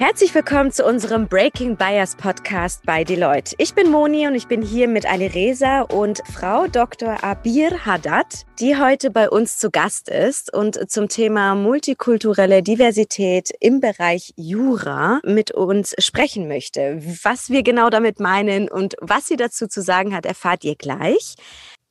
Herzlich 0.00 0.34
willkommen 0.34 0.72
zu 0.72 0.86
unserem 0.86 1.28
Breaking 1.28 1.76
Bias 1.76 2.16
Podcast 2.16 2.86
bei 2.86 3.04
Deloitte. 3.04 3.54
Ich 3.58 3.74
bin 3.74 3.90
Moni 3.90 4.26
und 4.26 4.34
ich 4.34 4.46
bin 4.46 4.62
hier 4.62 4.88
mit 4.88 5.04
Alireza 5.04 5.82
und 5.82 6.22
Frau 6.24 6.66
Dr. 6.68 7.22
Abir 7.22 7.84
Haddad, 7.84 8.46
die 8.60 8.78
heute 8.78 9.10
bei 9.10 9.28
uns 9.28 9.58
zu 9.58 9.70
Gast 9.70 10.08
ist 10.08 10.54
und 10.54 10.90
zum 10.90 11.08
Thema 11.08 11.54
multikulturelle 11.54 12.62
Diversität 12.62 13.50
im 13.60 13.80
Bereich 13.80 14.32
Jura 14.36 15.20
mit 15.22 15.50
uns 15.50 15.94
sprechen 15.98 16.48
möchte. 16.48 16.98
Was 17.22 17.50
wir 17.50 17.62
genau 17.62 17.90
damit 17.90 18.20
meinen 18.20 18.70
und 18.70 18.96
was 19.02 19.26
sie 19.26 19.36
dazu 19.36 19.66
zu 19.66 19.82
sagen 19.82 20.16
hat, 20.16 20.24
erfahrt 20.24 20.64
ihr 20.64 20.76
gleich. 20.76 21.34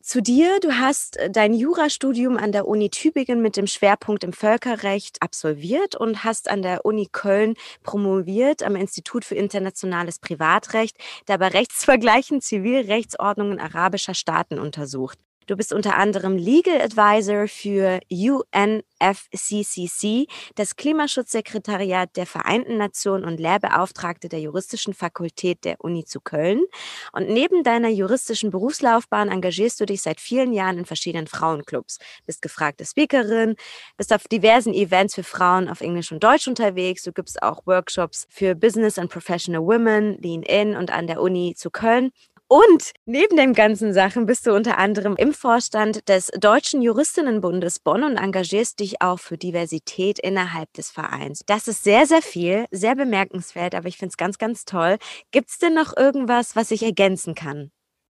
Zu 0.10 0.24
dir, 0.24 0.60
du 0.60 0.72
hast 0.72 1.18
äh, 1.18 1.30
dein 1.30 1.54
Jurastudium 1.54 2.36
an 2.36 2.52
der 2.52 2.68
Uni 2.68 2.90
Tübingen 2.90 3.44
mit 3.44 3.56
dem 3.56 3.68
Schwerpunkt 3.68 4.24
im 4.24 4.34
Völkerrecht 4.34 5.22
absolviert 5.22 5.96
und 5.96 6.24
hast 6.24 6.50
an 6.50 6.64
der 6.64 6.84
Uni 6.84 7.08
Köln 7.12 7.54
promoviert 7.84 8.64
am 8.64 8.76
Institut 8.76 9.24
für 9.24 9.36
internationales 9.36 10.18
Privatrecht, 10.18 10.98
dabei 11.28 11.50
Rechtsvergleichen 11.50 12.42
Zivilrechtsordnungen 12.42 13.60
arabischer 13.60 14.16
Staaten 14.16 14.58
untersucht. 14.58 15.20
Du 15.48 15.58
bist 15.58 15.74
unter 15.74 15.98
anderem 15.98 16.38
Legal 16.38 16.80
Advisor 16.80 17.48
für 17.48 18.00
UNFCCC, 18.12 18.84
das 20.54 20.76
Klimaschutzsekretariat 20.76 22.16
der 22.16 22.28
Vereinten 22.28 22.78
Nationen 22.78 23.26
und 23.26 23.40
Lehrbeauftragte 23.40 24.30
der 24.30 24.42
Juristischen 24.42 24.94
Fakultät 24.94 25.66
der 25.66 25.78
Uni 25.80 26.06
zu 26.06 26.22
Köln. 26.22 26.66
Und 27.14 27.30
neben 27.30 27.64
deiner 27.64 27.90
juristischen 27.90 28.52
Berufslaufbahn 28.52 29.30
engagierst 29.30 29.80
du 29.82 29.88
dich 29.88 30.04
seit 30.04 30.22
vielen 30.22 30.54
Jahren 30.54 30.78
in 30.78 30.86
verschiedenen 30.86 31.26
Frauenclubs, 31.26 31.98
bist 32.28 32.44
gefragte 32.44 32.86
Speakerin, 32.86 33.56
bist 33.98 34.14
auf 34.14 34.28
diversen 34.28 34.76
Events 34.76 35.16
für 35.16 35.24
Frauen 35.24 35.68
auf 35.68 35.82
Englisch 35.82 36.12
und 36.12 36.24
Deutsch 36.24 36.48
unterwegs. 36.48 37.02
Du 37.02 37.12
gibst 37.12 37.42
auch 37.42 37.66
Workshops 37.66 38.28
für 38.30 38.54
Business 38.54 39.00
and 39.00 39.10
Professional 39.10 39.64
Women, 39.64 40.22
Lean 40.22 40.44
In 40.44 40.76
und 40.76 40.92
an 40.92 41.08
der 41.08 41.22
Uni 41.22 41.56
zu 41.58 41.72
Köln. 41.72 42.12
Und 42.52 42.94
neben 43.06 43.38
den 43.38 43.54
ganzen 43.54 43.94
Sachen 43.94 44.26
bist 44.26 44.48
du 44.48 44.56
unter 44.56 44.80
anderem 44.80 45.16
im 45.18 45.34
Vorstand 45.34 46.10
des 46.10 46.32
Deutschen 46.40 46.82
Juristinnenbundes 46.82 47.78
Bonn 47.78 48.04
und 48.04 48.18
engagierst 48.18 48.80
dich 48.80 49.04
auch 49.04 49.20
für 49.20 49.38
Diversität 49.38 50.18
innerhalb 50.18 50.74
des 50.74 50.90
Vereins. 50.90 51.44
Das 51.46 51.68
ist 51.68 51.84
sehr, 51.84 52.08
sehr 52.08 52.24
viel, 52.24 52.66
sehr 52.72 52.96
bemerkenswert, 52.96 53.76
aber 53.76 53.88
ich 53.88 53.98
finde 53.98 54.14
es 54.14 54.18
ganz, 54.18 54.40
ganz 54.40 54.66
toll. 54.66 54.98
Gibt 55.30 55.52
es 55.52 55.60
denn 55.60 55.76
noch 55.76 55.96
irgendwas, 55.96 56.56
was 56.56 56.72
ich 56.72 56.82
ergänzen 56.82 57.36
kann? 57.36 57.70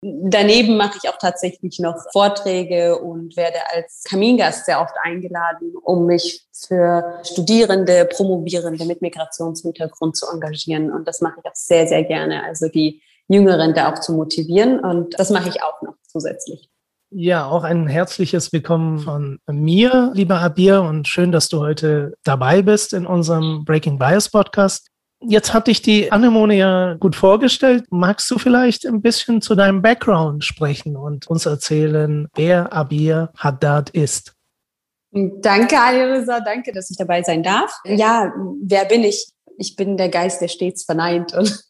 Daneben 0.01 0.77
mache 0.77 0.97
ich 1.03 1.09
auch 1.09 1.17
tatsächlich 1.17 1.79
noch 1.79 1.97
Vorträge 2.13 2.99
und 2.99 3.35
werde 3.35 3.59
als 3.73 4.05
Kamingast 4.09 4.65
sehr 4.65 4.79
oft 4.79 4.95
eingeladen, 5.03 5.73
um 5.83 6.05
mich 6.05 6.47
für 6.53 7.19
Studierende, 7.23 8.05
Promovierende 8.05 8.85
mit 8.85 9.01
Migrationshintergrund 9.01 10.15
zu 10.15 10.25
engagieren. 10.31 10.89
Und 10.89 11.05
das 11.05 11.19
mache 11.19 11.41
ich 11.43 11.45
auch 11.45 11.55
sehr, 11.55 11.85
sehr 11.85 12.05
gerne. 12.05 12.45
Also 12.45 12.69
die 12.69 13.01
Jüngeren 13.27 13.73
da 13.73 13.91
auch 13.91 13.99
zu 13.99 14.13
motivieren. 14.13 14.79
Und 14.79 15.17
das 15.19 15.29
mache 15.29 15.49
ich 15.49 15.63
auch 15.63 15.81
noch 15.81 15.95
zusätzlich. 16.07 16.69
Ja, 17.13 17.45
auch 17.45 17.63
ein 17.63 17.87
herzliches 17.87 18.53
Willkommen 18.53 18.99
von 18.99 19.39
mir, 19.47 20.11
lieber 20.13 20.39
Abir, 20.39 20.81
und 20.81 21.09
schön, 21.09 21.33
dass 21.33 21.49
du 21.49 21.59
heute 21.59 22.13
dabei 22.23 22.61
bist 22.61 22.93
in 22.93 23.05
unserem 23.05 23.65
Breaking 23.65 23.99
Bias 23.99 24.29
Podcast. 24.29 24.87
Jetzt 25.19 25.53
hatte 25.53 25.71
ich 25.71 25.81
die 25.81 26.11
Anemone 26.11 26.55
ja 26.55 26.93
gut 26.95 27.15
vorgestellt. 27.15 27.83
Magst 27.89 28.31
du 28.31 28.37
vielleicht 28.39 28.87
ein 28.87 29.01
bisschen 29.01 29.41
zu 29.41 29.55
deinem 29.55 29.81
Background 29.81 30.45
sprechen 30.45 30.95
und 30.95 31.27
uns 31.27 31.45
erzählen, 31.45 32.27
wer 32.33 32.71
Abir 32.73 33.31
Haddad 33.37 33.89
ist? 33.89 34.33
Danke, 35.11 35.77
Alirisa. 35.79 36.39
Danke, 36.39 36.71
dass 36.71 36.89
ich 36.89 36.97
dabei 36.97 37.21
sein 37.23 37.43
darf. 37.43 37.77
Ja, 37.83 38.33
wer 38.63 38.85
bin 38.85 39.03
ich? 39.03 39.29
Ich 39.57 39.75
bin 39.75 39.97
der 39.97 40.07
Geist, 40.07 40.41
der 40.41 40.47
stets 40.47 40.85
verneint 40.85 41.33
und 41.33 41.61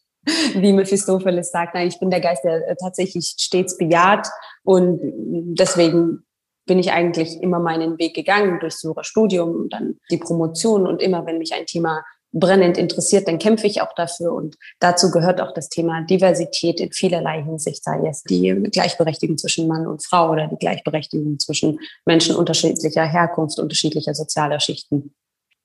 wie 0.54 0.72
Mephistopheles 0.72 1.50
sagt, 1.50 1.74
nein, 1.74 1.88
ich 1.88 1.98
bin 1.98 2.10
der 2.10 2.20
Geist, 2.20 2.44
der 2.44 2.66
äh, 2.68 2.76
tatsächlich 2.76 3.34
stets 3.38 3.76
bejaht. 3.76 4.28
Und 4.64 5.00
deswegen 5.02 6.24
bin 6.66 6.78
ich 6.78 6.92
eigentlich 6.92 7.42
immer 7.42 7.58
meinen 7.58 7.98
Weg 7.98 8.14
gegangen 8.14 8.60
durchs 8.60 8.82
Jurastudium, 8.82 9.68
dann 9.68 9.98
die 10.10 10.18
Promotion. 10.18 10.86
Und 10.86 11.02
immer, 11.02 11.26
wenn 11.26 11.38
mich 11.38 11.54
ein 11.54 11.66
Thema 11.66 12.04
brennend 12.32 12.78
interessiert, 12.78 13.28
dann 13.28 13.38
kämpfe 13.38 13.66
ich 13.66 13.82
auch 13.82 13.94
dafür. 13.94 14.32
Und 14.32 14.56
dazu 14.80 15.10
gehört 15.10 15.40
auch 15.40 15.52
das 15.52 15.68
Thema 15.68 16.02
Diversität 16.02 16.80
in 16.80 16.92
vielerlei 16.92 17.42
Hinsicht, 17.42 17.84
sei 17.84 18.00
es 18.08 18.22
die 18.22 18.54
Gleichberechtigung 18.72 19.36
zwischen 19.38 19.68
Mann 19.68 19.86
und 19.86 20.04
Frau 20.04 20.30
oder 20.30 20.48
die 20.48 20.56
Gleichberechtigung 20.56 21.38
zwischen 21.38 21.78
Menschen 22.06 22.34
unterschiedlicher 22.34 23.04
Herkunft, 23.04 23.58
unterschiedlicher 23.58 24.14
sozialer 24.14 24.60
Schichten. 24.60 25.14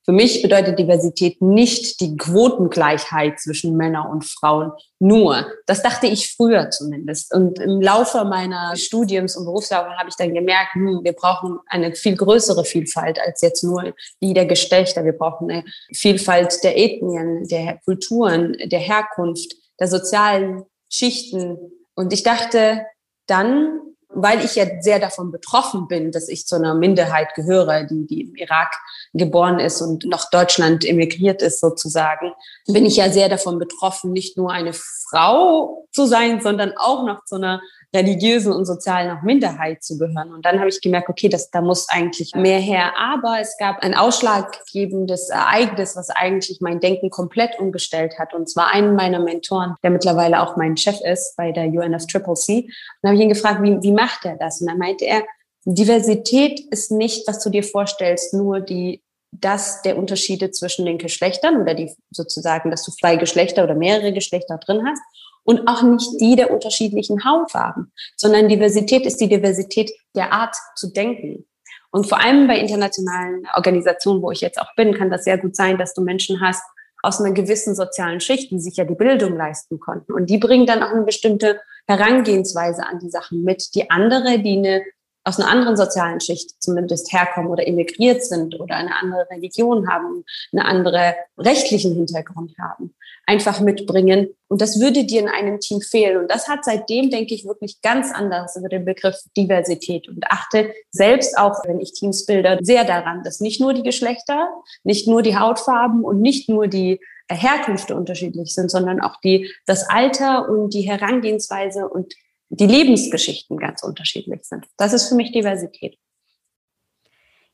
Für 0.07 0.13
mich 0.13 0.41
bedeutet 0.41 0.79
Diversität 0.79 1.41
nicht 1.41 1.99
die 1.99 2.15
Quotengleichheit 2.15 3.41
zwischen 3.41 3.75
Männern 3.75 4.09
und 4.09 4.23
Frauen 4.23 4.71
nur. 4.99 5.51
Das 5.65 5.83
dachte 5.83 6.07
ich 6.07 6.33
früher 6.33 6.69
zumindest. 6.69 7.33
Und 7.33 7.59
im 7.59 7.81
Laufe 7.81 8.23
meiner 8.23 8.77
Studiums- 8.77 9.35
und 9.35 9.43
Berufslaufbahn 9.43 9.97
habe 9.97 10.07
ich 10.07 10.15
dann 10.15 10.33
gemerkt, 10.33 10.75
hm, 10.75 11.01
wir 11.03 11.11
brauchen 11.11 11.59
eine 11.67 11.93
viel 11.93 12.15
größere 12.15 12.63
Vielfalt 12.63 13.19
als 13.19 13.41
jetzt 13.41 13.65
nur 13.65 13.93
die 14.21 14.33
der 14.33 14.45
Geschlechter. 14.45 15.03
Wir 15.03 15.11
brauchen 15.11 15.51
eine 15.51 15.65
Vielfalt 15.93 16.63
der 16.63 16.77
Ethnien, 16.77 17.45
der 17.49 17.77
Kulturen, 17.83 18.55
der 18.63 18.79
Herkunft, 18.79 19.55
der 19.77 19.89
sozialen 19.89 20.63
Schichten. 20.89 21.57
Und 21.95 22.13
ich 22.13 22.23
dachte 22.23 22.85
dann, 23.25 23.81
weil 24.19 24.43
ich 24.43 24.55
ja 24.55 24.65
sehr 24.81 24.99
davon 24.99 25.31
betroffen 25.31 25.87
bin, 25.87 26.11
dass 26.11 26.27
ich 26.27 26.47
zu 26.47 26.55
einer 26.55 26.73
Minderheit 26.73 27.35
gehöre, 27.35 27.83
die, 27.83 28.07
die 28.07 28.21
im 28.21 28.35
Irak 28.35 28.75
geboren 29.13 29.59
ist 29.59 29.79
und 29.79 30.05
nach 30.05 30.29
Deutschland 30.31 30.83
emigriert 30.83 31.43
ist 31.43 31.59
sozusagen, 31.59 32.33
bin 32.65 32.85
ich 32.85 32.97
ja 32.97 33.11
sehr 33.11 33.29
davon 33.29 33.59
betroffen, 33.59 34.11
nicht 34.11 34.35
nur 34.35 34.51
eine 34.51 34.73
Frau 34.73 35.87
zu 35.91 36.07
sein, 36.07 36.41
sondern 36.41 36.73
auch 36.77 37.05
noch 37.05 37.25
zu 37.25 37.35
einer 37.35 37.61
religiösen 37.95 38.51
und 38.51 38.65
sozialen 38.65 39.17
Minderheit 39.23 39.83
zu 39.83 39.97
gehören. 39.97 40.33
Und 40.33 40.45
dann 40.45 40.59
habe 40.59 40.69
ich 40.69 40.81
gemerkt, 40.81 41.09
okay, 41.09 41.29
das, 41.29 41.49
da 41.49 41.61
muss 41.61 41.87
eigentlich 41.89 42.35
mehr 42.35 42.59
her. 42.59 42.93
Aber 42.97 43.37
es 43.39 43.57
gab 43.57 43.79
ein 43.79 43.93
ausschlaggebendes 43.93 45.29
Ereignis, 45.29 45.95
was 45.95 46.09
eigentlich 46.09 46.59
mein 46.59 46.79
Denken 46.79 47.09
komplett 47.09 47.57
umgestellt 47.59 48.19
hat. 48.19 48.33
Und 48.33 48.49
zwar 48.49 48.73
einen 48.73 48.95
meiner 48.95 49.19
Mentoren, 49.19 49.75
der 49.83 49.91
mittlerweile 49.91 50.41
auch 50.41 50.57
mein 50.57 50.75
Chef 50.75 50.99
ist 51.01 51.35
bei 51.37 51.51
der 51.51 51.65
UNFCCC. 51.65 52.23
Und 52.23 52.73
dann 53.01 53.11
habe 53.11 53.15
ich 53.15 53.21
ihn 53.21 53.29
gefragt, 53.29 53.63
wie, 53.63 53.81
wie 53.81 53.93
macht 53.93 54.25
er 54.25 54.35
das? 54.35 54.61
Und 54.61 54.67
dann 54.67 54.77
meinte 54.77 55.05
er, 55.05 55.23
Diversität 55.65 56.59
ist 56.71 56.91
nicht, 56.91 57.27
was 57.27 57.43
du 57.43 57.49
dir 57.49 57.63
vorstellst, 57.63 58.33
nur 58.33 58.59
die 58.59 59.01
das 59.31 59.81
der 59.81 59.97
Unterschiede 59.97 60.51
zwischen 60.51 60.85
den 60.85 60.97
Geschlechtern 60.97 61.61
oder 61.61 61.73
die 61.73 61.93
sozusagen, 62.11 62.71
dass 62.71 62.83
du 62.83 62.91
zwei 62.91 63.17
Geschlechter 63.17 63.63
oder 63.63 63.75
mehrere 63.75 64.13
Geschlechter 64.13 64.57
drin 64.57 64.83
hast, 64.87 65.01
und 65.47 65.65
auch 65.65 65.81
nicht 65.81 66.19
die 66.19 66.35
der 66.35 66.51
unterschiedlichen 66.51 67.23
Hautfarben, 67.23 67.93
sondern 68.17 68.49
Diversität 68.49 69.05
ist 69.05 69.21
die 69.21 69.29
Diversität 69.29 69.89
der 70.13 70.33
Art 70.33 70.53
zu 70.75 70.91
denken. 70.91 71.45
Und 71.89 72.05
vor 72.05 72.19
allem 72.19 72.47
bei 72.47 72.59
internationalen 72.59 73.47
Organisationen, 73.55 74.21
wo 74.21 74.31
ich 74.31 74.41
jetzt 74.41 74.59
auch 74.59 74.75
bin, 74.75 74.93
kann 74.93 75.09
das 75.09 75.23
sehr 75.23 75.37
gut 75.37 75.55
sein, 75.55 75.77
dass 75.77 75.93
du 75.93 76.01
Menschen 76.01 76.41
hast 76.41 76.63
aus 77.01 77.21
einer 77.21 77.33
gewissen 77.33 77.75
sozialen 77.75 78.19
Schicht, 78.19 78.51
die 78.51 78.59
sich 78.59 78.75
ja 78.75 78.83
die 78.83 78.95
Bildung 78.95 79.37
leisten 79.37 79.79
konnten. 79.79 80.11
Und 80.11 80.29
die 80.29 80.37
bringen 80.37 80.65
dann 80.65 80.83
auch 80.83 80.91
eine 80.91 81.03
bestimmte 81.03 81.61
Herangehensweise 81.87 82.85
an 82.85 82.99
die 82.99 83.09
Sachen 83.09 83.45
mit. 83.45 83.73
Die 83.73 83.89
andere, 83.89 84.39
die 84.39 84.57
eine 84.57 84.83
aus 85.27 85.39
einer 85.39 85.49
anderen 85.49 85.75
sozialen 85.75 86.21
Schicht 86.21 86.61
zumindest 86.63 87.11
herkommen 87.11 87.51
oder 87.51 87.67
immigriert 87.67 88.23
sind 88.23 88.57
oder 88.57 88.75
eine 88.75 88.95
andere 88.95 89.27
Religion 89.29 89.89
haben, 89.89 90.23
eine 90.53 90.63
andere 90.63 91.15
rechtlichen 91.37 91.95
Hintergrund 91.95 92.53
haben, 92.57 92.95
einfach 93.25 93.59
mitbringen. 93.59 94.29
Und 94.47 94.61
das 94.61 94.79
würde 94.79 95.03
dir 95.03 95.19
in 95.19 95.27
einem 95.27 95.59
Team 95.59 95.81
fehlen. 95.81 96.17
Und 96.17 96.31
das 96.31 96.47
hat 96.47 96.63
seitdem, 96.63 97.09
denke 97.09 97.33
ich, 97.33 97.43
wirklich 97.43 97.81
ganz 97.81 98.13
anders 98.13 98.55
über 98.55 98.69
den 98.69 98.85
Begriff 98.85 99.17
Diversität 99.35 100.07
und 100.07 100.25
achte 100.31 100.71
selbst 100.91 101.37
auch, 101.37 101.61
wenn 101.65 101.81
ich 101.81 101.91
Teams 101.91 102.25
bilde, 102.25 102.59
sehr 102.61 102.85
daran, 102.85 103.21
dass 103.23 103.41
nicht 103.41 103.59
nur 103.59 103.73
die 103.73 103.83
Geschlechter, 103.83 104.47
nicht 104.85 105.09
nur 105.09 105.23
die 105.23 105.37
Hautfarben 105.37 106.05
und 106.05 106.21
nicht 106.21 106.47
nur 106.47 106.67
die 106.67 107.01
Herkünfte 107.29 107.97
unterschiedlich 107.97 108.53
sind, 108.53 108.71
sondern 108.71 109.01
auch 109.01 109.19
die, 109.19 109.51
das 109.65 109.89
Alter 109.89 110.47
und 110.47 110.73
die 110.73 110.89
Herangehensweise 110.89 111.89
und 111.89 112.13
die 112.49 112.67
Lebensgeschichten 112.67 113.57
ganz 113.57 113.83
unterschiedlich 113.83 114.43
sind. 114.43 114.65
Das 114.77 114.93
ist 114.93 115.09
für 115.09 115.15
mich 115.15 115.31
Diversität. 115.31 115.97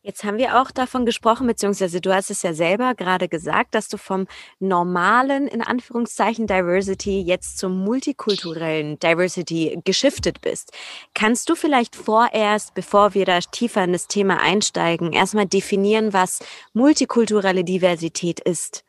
Jetzt 0.05 0.25
haben 0.25 0.37
wir 0.37 0.61
auch 0.61 0.69
davon 0.69 1.05
gesprochen, 1.05 1.47
beziehungsweise 1.47 2.01
du 2.01 2.13
hast 2.13 2.29
es 2.29 2.41
ja 2.41 2.53
selber 2.53 2.93
gerade 2.93 3.29
gesagt, 3.29 3.73
dass 3.73 3.87
du 3.87 3.95
vom 3.95 4.27
normalen, 4.59 5.47
in 5.47 5.61
Anführungszeichen, 5.61 6.45
Diversity 6.45 7.21
jetzt 7.21 7.57
zum 7.57 7.81
multikulturellen 7.85 8.99
Diversity 8.99 9.79
geschiftet 9.85 10.41
bist. 10.41 10.73
Kannst 11.13 11.49
du 11.49 11.55
vielleicht 11.55 11.95
vorerst, 11.95 12.73
bevor 12.73 13.13
wir 13.13 13.23
da 13.23 13.39
tiefer 13.39 13.85
in 13.85 13.93
das 13.93 14.07
Thema 14.07 14.41
einsteigen, 14.41 15.13
erstmal 15.13 15.45
definieren, 15.45 16.11
was 16.11 16.39
multikulturelle 16.73 17.63
Diversität 17.63 18.41
ist? 18.41 18.83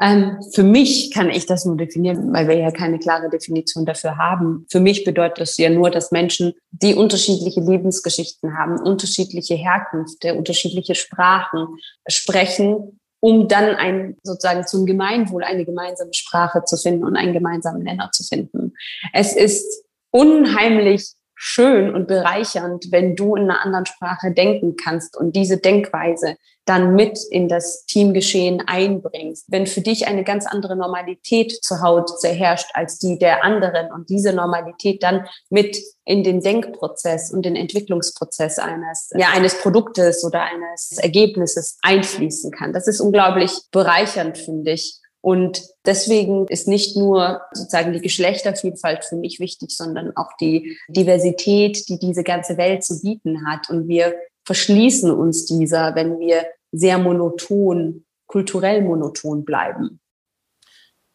Ähm, 0.00 0.38
für 0.54 0.62
mich 0.62 1.12
kann 1.12 1.28
ich 1.28 1.46
das 1.46 1.64
nur 1.64 1.76
definieren, 1.76 2.32
weil 2.32 2.46
wir 2.46 2.56
ja 2.56 2.70
keine 2.70 2.98
klare 2.98 3.28
Definition 3.28 3.84
dafür 3.84 4.16
haben. 4.16 4.64
Für 4.70 4.80
mich 4.80 5.04
bedeutet 5.04 5.40
das 5.40 5.56
ja 5.58 5.70
nur, 5.70 5.90
dass 5.90 6.12
Menschen, 6.12 6.54
die 6.70 6.94
unterschiedliche 6.94 7.60
Lebensgeschichten 7.60 8.56
haben, 8.56 8.80
unterschiedliche 8.80 9.54
Herkünfte, 9.54 10.34
unterschiedliche 10.34 10.94
Sprachen 10.94 11.78
sprechen, 12.06 13.00
um 13.20 13.48
dann 13.48 13.74
ein, 13.74 14.16
sozusagen 14.22 14.66
zum 14.66 14.86
Gemeinwohl 14.86 15.42
eine 15.42 15.64
gemeinsame 15.64 16.14
Sprache 16.14 16.62
zu 16.64 16.76
finden 16.76 17.04
und 17.04 17.16
einen 17.16 17.32
gemeinsamen 17.32 17.82
Nenner 17.82 18.10
zu 18.12 18.22
finden. 18.22 18.74
Es 19.12 19.34
ist 19.34 19.84
unheimlich 20.12 21.12
schön 21.40 21.94
und 21.94 22.08
bereichernd, 22.08 22.90
wenn 22.90 23.14
du 23.14 23.36
in 23.36 23.44
einer 23.44 23.64
anderen 23.64 23.86
Sprache 23.86 24.32
denken 24.32 24.74
kannst 24.76 25.16
und 25.16 25.36
diese 25.36 25.56
Denkweise 25.56 26.36
dann 26.64 26.94
mit 26.94 27.18
in 27.30 27.48
das 27.48 27.86
Teamgeschehen 27.86 28.62
einbringst. 28.66 29.46
Wenn 29.48 29.66
für 29.66 29.80
dich 29.80 30.08
eine 30.08 30.24
ganz 30.24 30.46
andere 30.46 30.76
Normalität 30.76 31.52
zur 31.62 31.80
Haut 31.80 32.10
herrscht 32.24 32.70
als 32.74 32.98
die 32.98 33.18
der 33.18 33.44
anderen 33.44 33.90
und 33.92 34.10
diese 34.10 34.32
Normalität 34.32 35.02
dann 35.02 35.26
mit 35.48 35.78
in 36.04 36.24
den 36.24 36.40
Denkprozess 36.40 37.32
und 37.32 37.46
den 37.46 37.54
Entwicklungsprozess 37.54 38.58
eines, 38.58 39.10
ja, 39.14 39.28
eines 39.32 39.60
Produktes 39.60 40.24
oder 40.24 40.42
eines 40.42 40.98
Ergebnisses 40.98 41.78
einfließen 41.82 42.50
kann. 42.50 42.72
Das 42.72 42.88
ist 42.88 43.00
unglaublich 43.00 43.52
bereichernd, 43.70 44.36
finde 44.36 44.72
ich. 44.72 45.00
Und 45.20 45.62
deswegen 45.84 46.46
ist 46.48 46.68
nicht 46.68 46.96
nur 46.96 47.42
sozusagen 47.52 47.92
die 47.92 48.00
Geschlechtervielfalt 48.00 49.04
für 49.04 49.16
mich 49.16 49.40
wichtig, 49.40 49.70
sondern 49.70 50.16
auch 50.16 50.30
die 50.40 50.78
Diversität, 50.88 51.88
die 51.88 51.98
diese 51.98 52.22
ganze 52.22 52.56
Welt 52.56 52.84
zu 52.84 53.00
bieten 53.00 53.46
hat. 53.46 53.68
Und 53.68 53.88
wir 53.88 54.14
verschließen 54.44 55.10
uns 55.10 55.46
dieser, 55.46 55.94
wenn 55.94 56.18
wir 56.20 56.46
sehr 56.72 56.98
monoton, 56.98 58.04
kulturell 58.26 58.82
monoton 58.82 59.44
bleiben. 59.44 60.00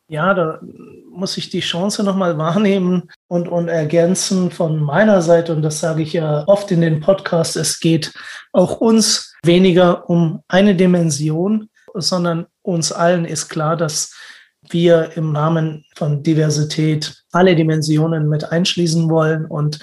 Ja, 0.10 0.34
da 0.34 0.60
muss 1.10 1.38
ich 1.38 1.50
die 1.50 1.62
Chance 1.62 2.04
nochmal 2.04 2.38
wahrnehmen 2.38 3.10
und, 3.30 3.48
und 3.48 3.70
ergänzen 3.70 4.52
von 4.52 4.80
meiner 4.80 5.22
Seite. 5.22 5.56
Und 5.56 5.62
das 5.62 5.80
sage 5.80 6.04
ich 6.04 6.14
ja 6.14 6.44
oft 6.48 6.70
in 6.72 6.82
den 6.82 7.00
Podcasts. 7.00 7.56
Es 7.56 7.80
geht 7.80 8.14
auch 8.52 8.82
uns 8.82 9.34
weniger 9.44 10.10
um 10.10 10.44
eine 10.50 10.76
Dimension, 10.76 11.70
sondern 11.96 12.48
uns 12.64 12.92
allen 12.92 13.26
ist 13.26 13.50
klar, 13.50 13.78
dass 13.78 14.14
wir 14.70 15.12
im 15.16 15.36
Rahmen 15.36 15.86
von 15.96 16.24
Diversität 16.24 17.24
alle 17.32 17.56
Dimensionen 17.56 18.28
mit 18.30 18.52
einschließen 18.52 19.10
wollen 19.10 19.46
und 19.46 19.80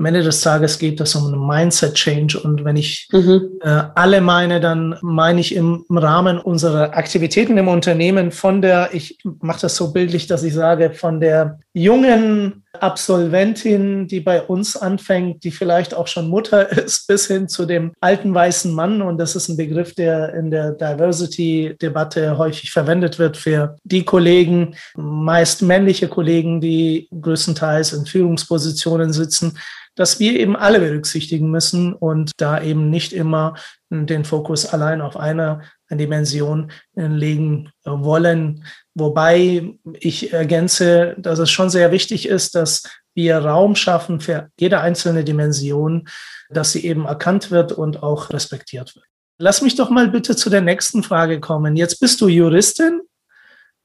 am 0.00 0.06
Ende 0.06 0.22
des 0.22 0.40
Tages 0.40 0.78
geht 0.78 0.98
es 1.00 1.14
um 1.14 1.26
einen 1.26 1.46
Mindset-Change. 1.46 2.40
Und 2.40 2.64
wenn 2.64 2.76
ich 2.76 3.06
mhm. 3.12 3.58
äh, 3.60 3.82
alle 3.94 4.22
meine, 4.22 4.58
dann 4.58 4.96
meine 5.02 5.40
ich 5.40 5.54
im 5.54 5.84
Rahmen 5.90 6.38
unserer 6.38 6.96
Aktivitäten 6.96 7.58
im 7.58 7.68
Unternehmen 7.68 8.30
von 8.30 8.62
der, 8.62 8.94
ich 8.94 9.18
mache 9.42 9.60
das 9.60 9.76
so 9.76 9.92
bildlich, 9.92 10.26
dass 10.26 10.42
ich 10.42 10.54
sage, 10.54 10.92
von 10.92 11.20
der 11.20 11.58
jungen 11.72 12.64
Absolventin, 12.72 14.08
die 14.08 14.20
bei 14.20 14.42
uns 14.42 14.76
anfängt, 14.76 15.44
die 15.44 15.50
vielleicht 15.50 15.94
auch 15.94 16.06
schon 16.06 16.28
Mutter 16.28 16.70
ist, 16.84 17.06
bis 17.06 17.26
hin 17.26 17.48
zu 17.48 17.66
dem 17.66 17.92
alten 18.00 18.34
weißen 18.34 18.72
Mann. 18.72 19.02
Und 19.02 19.18
das 19.18 19.36
ist 19.36 19.48
ein 19.48 19.56
Begriff, 19.56 19.94
der 19.94 20.34
in 20.34 20.50
der 20.50 20.72
Diversity-Debatte 20.72 22.38
häufig 22.38 22.70
verwendet 22.70 23.18
wird 23.18 23.36
für 23.36 23.76
die 23.84 24.04
Kollegen, 24.04 24.76
meist 24.96 25.62
männliche 25.62 26.08
Kollegen, 26.08 26.60
die 26.60 27.08
größtenteils 27.20 27.92
in 27.92 28.06
Führungspositionen 28.06 29.12
sitzen, 29.12 29.58
dass 29.96 30.20
wir 30.20 30.38
eben 30.38 30.56
alle 30.56 30.80
berücksichtigen 30.80 31.50
müssen 31.50 31.92
und 31.92 32.32
da 32.36 32.62
eben 32.62 32.90
nicht 32.90 33.12
immer 33.12 33.54
den 33.90 34.24
Fokus 34.24 34.66
allein 34.66 35.00
auf 35.00 35.16
einer 35.16 35.62
Dimension 35.96 36.70
legen 36.94 37.70
wollen. 37.84 38.64
Wobei 38.94 39.74
ich 39.98 40.32
ergänze, 40.32 41.14
dass 41.18 41.38
es 41.38 41.50
schon 41.50 41.70
sehr 41.70 41.92
wichtig 41.92 42.28
ist, 42.28 42.54
dass 42.54 42.82
wir 43.14 43.38
Raum 43.38 43.74
schaffen 43.74 44.20
für 44.20 44.50
jede 44.58 44.80
einzelne 44.80 45.24
Dimension, 45.24 46.08
dass 46.48 46.72
sie 46.72 46.84
eben 46.84 47.06
erkannt 47.06 47.50
wird 47.50 47.72
und 47.72 48.02
auch 48.02 48.30
respektiert 48.30 48.94
wird. 48.94 49.04
Lass 49.38 49.62
mich 49.62 49.74
doch 49.74 49.90
mal 49.90 50.08
bitte 50.08 50.36
zu 50.36 50.50
der 50.50 50.60
nächsten 50.60 51.02
Frage 51.02 51.40
kommen. 51.40 51.76
Jetzt 51.76 51.98
bist 51.98 52.20
du 52.20 52.28
Juristin 52.28 53.00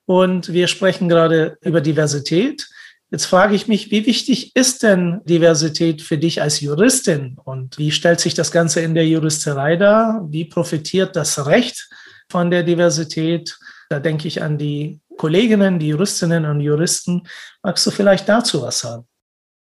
und 0.05 0.51
wir 0.51 0.67
sprechen 0.67 1.09
gerade 1.09 1.57
über 1.61 1.81
Diversität. 1.81 2.67
Jetzt 3.11 3.25
frage 3.25 3.55
ich 3.55 3.67
mich, 3.67 3.91
wie 3.91 4.05
wichtig 4.05 4.55
ist 4.55 4.81
denn 4.83 5.21
Diversität 5.25 6.01
für 6.01 6.17
dich 6.17 6.41
als 6.41 6.59
Juristin 6.59 7.37
und 7.43 7.77
wie 7.77 7.91
stellt 7.91 8.19
sich 8.19 8.33
das 8.33 8.51
Ganze 8.51 8.81
in 8.81 8.95
der 8.95 9.07
Juristerei 9.07 9.75
dar? 9.75 10.25
Wie 10.29 10.45
profitiert 10.45 11.15
das 11.15 11.45
Recht 11.45 11.87
von 12.29 12.49
der 12.49 12.63
Diversität? 12.63 13.57
Da 13.89 13.99
denke 13.99 14.27
ich 14.27 14.41
an 14.41 14.57
die 14.57 14.99
Kolleginnen, 15.17 15.77
die 15.77 15.89
Juristinnen 15.89 16.45
und 16.45 16.61
Juristen. 16.61 17.27
Magst 17.61 17.85
du 17.85 17.91
vielleicht 17.91 18.27
dazu 18.27 18.63
was 18.63 18.79
sagen? 18.79 19.07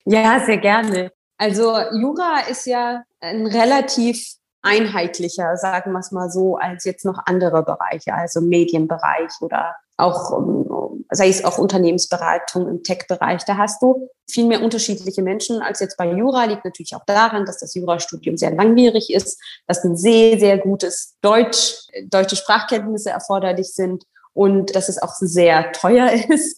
Ja, 0.06 0.44
sehr 0.46 0.58
gerne. 0.58 1.12
Also 1.38 1.74
Jura 2.00 2.42
ist 2.50 2.66
ja 2.66 3.04
ein 3.22 3.48
relativ 3.48 4.24
einheitlicher, 4.62 5.58
sagen 5.58 5.92
wir 5.94 6.00
es 6.00 6.12
mal 6.12 6.30
so, 6.30 6.58
als 6.58 6.86
jetzt 6.86 7.06
noch 7.06 7.20
andere 7.26 7.64
Bereiche, 7.64 8.14
also 8.14 8.42
Medienbereich 8.42 9.32
oder 9.42 9.76
auch 9.98 10.32
sei 11.12 11.28
es 11.28 11.44
auch 11.44 11.58
Unternehmensberatung 11.58 12.68
im 12.68 12.84
Tech-Bereich. 12.84 13.44
Da 13.46 13.58
hast 13.58 13.82
du 13.82 14.10
viel 14.30 14.48
mehr 14.48 14.64
unterschiedliche 14.64 15.22
Menschen 15.22 15.62
als 15.62 15.82
jetzt 15.82 15.98
bei 15.98 16.10
Jura. 16.10 16.46
Liegt 16.46 16.64
natürlich 16.64 16.96
auch 16.96 17.06
daran, 17.06 17.46
dass 17.46 17.60
das 17.60 17.76
Jurastudium 17.76 18.38
sehr 18.38 18.52
langwierig 18.52 19.14
ist, 19.14 19.40
dass 19.68 19.84
ein 19.84 19.98
sehr, 19.98 20.40
sehr 20.40 20.58
gutes 20.58 21.18
Deutsch, 21.22 21.88
deutsche 22.06 22.38
Sprachkenntnisse 22.38 23.10
erforderlich 23.10 23.74
sind 23.74 24.06
und 24.34 24.74
dass 24.76 24.88
es 24.88 25.02
auch 25.02 25.14
sehr 25.16 25.72
teuer 25.74 26.12
ist, 26.30 26.58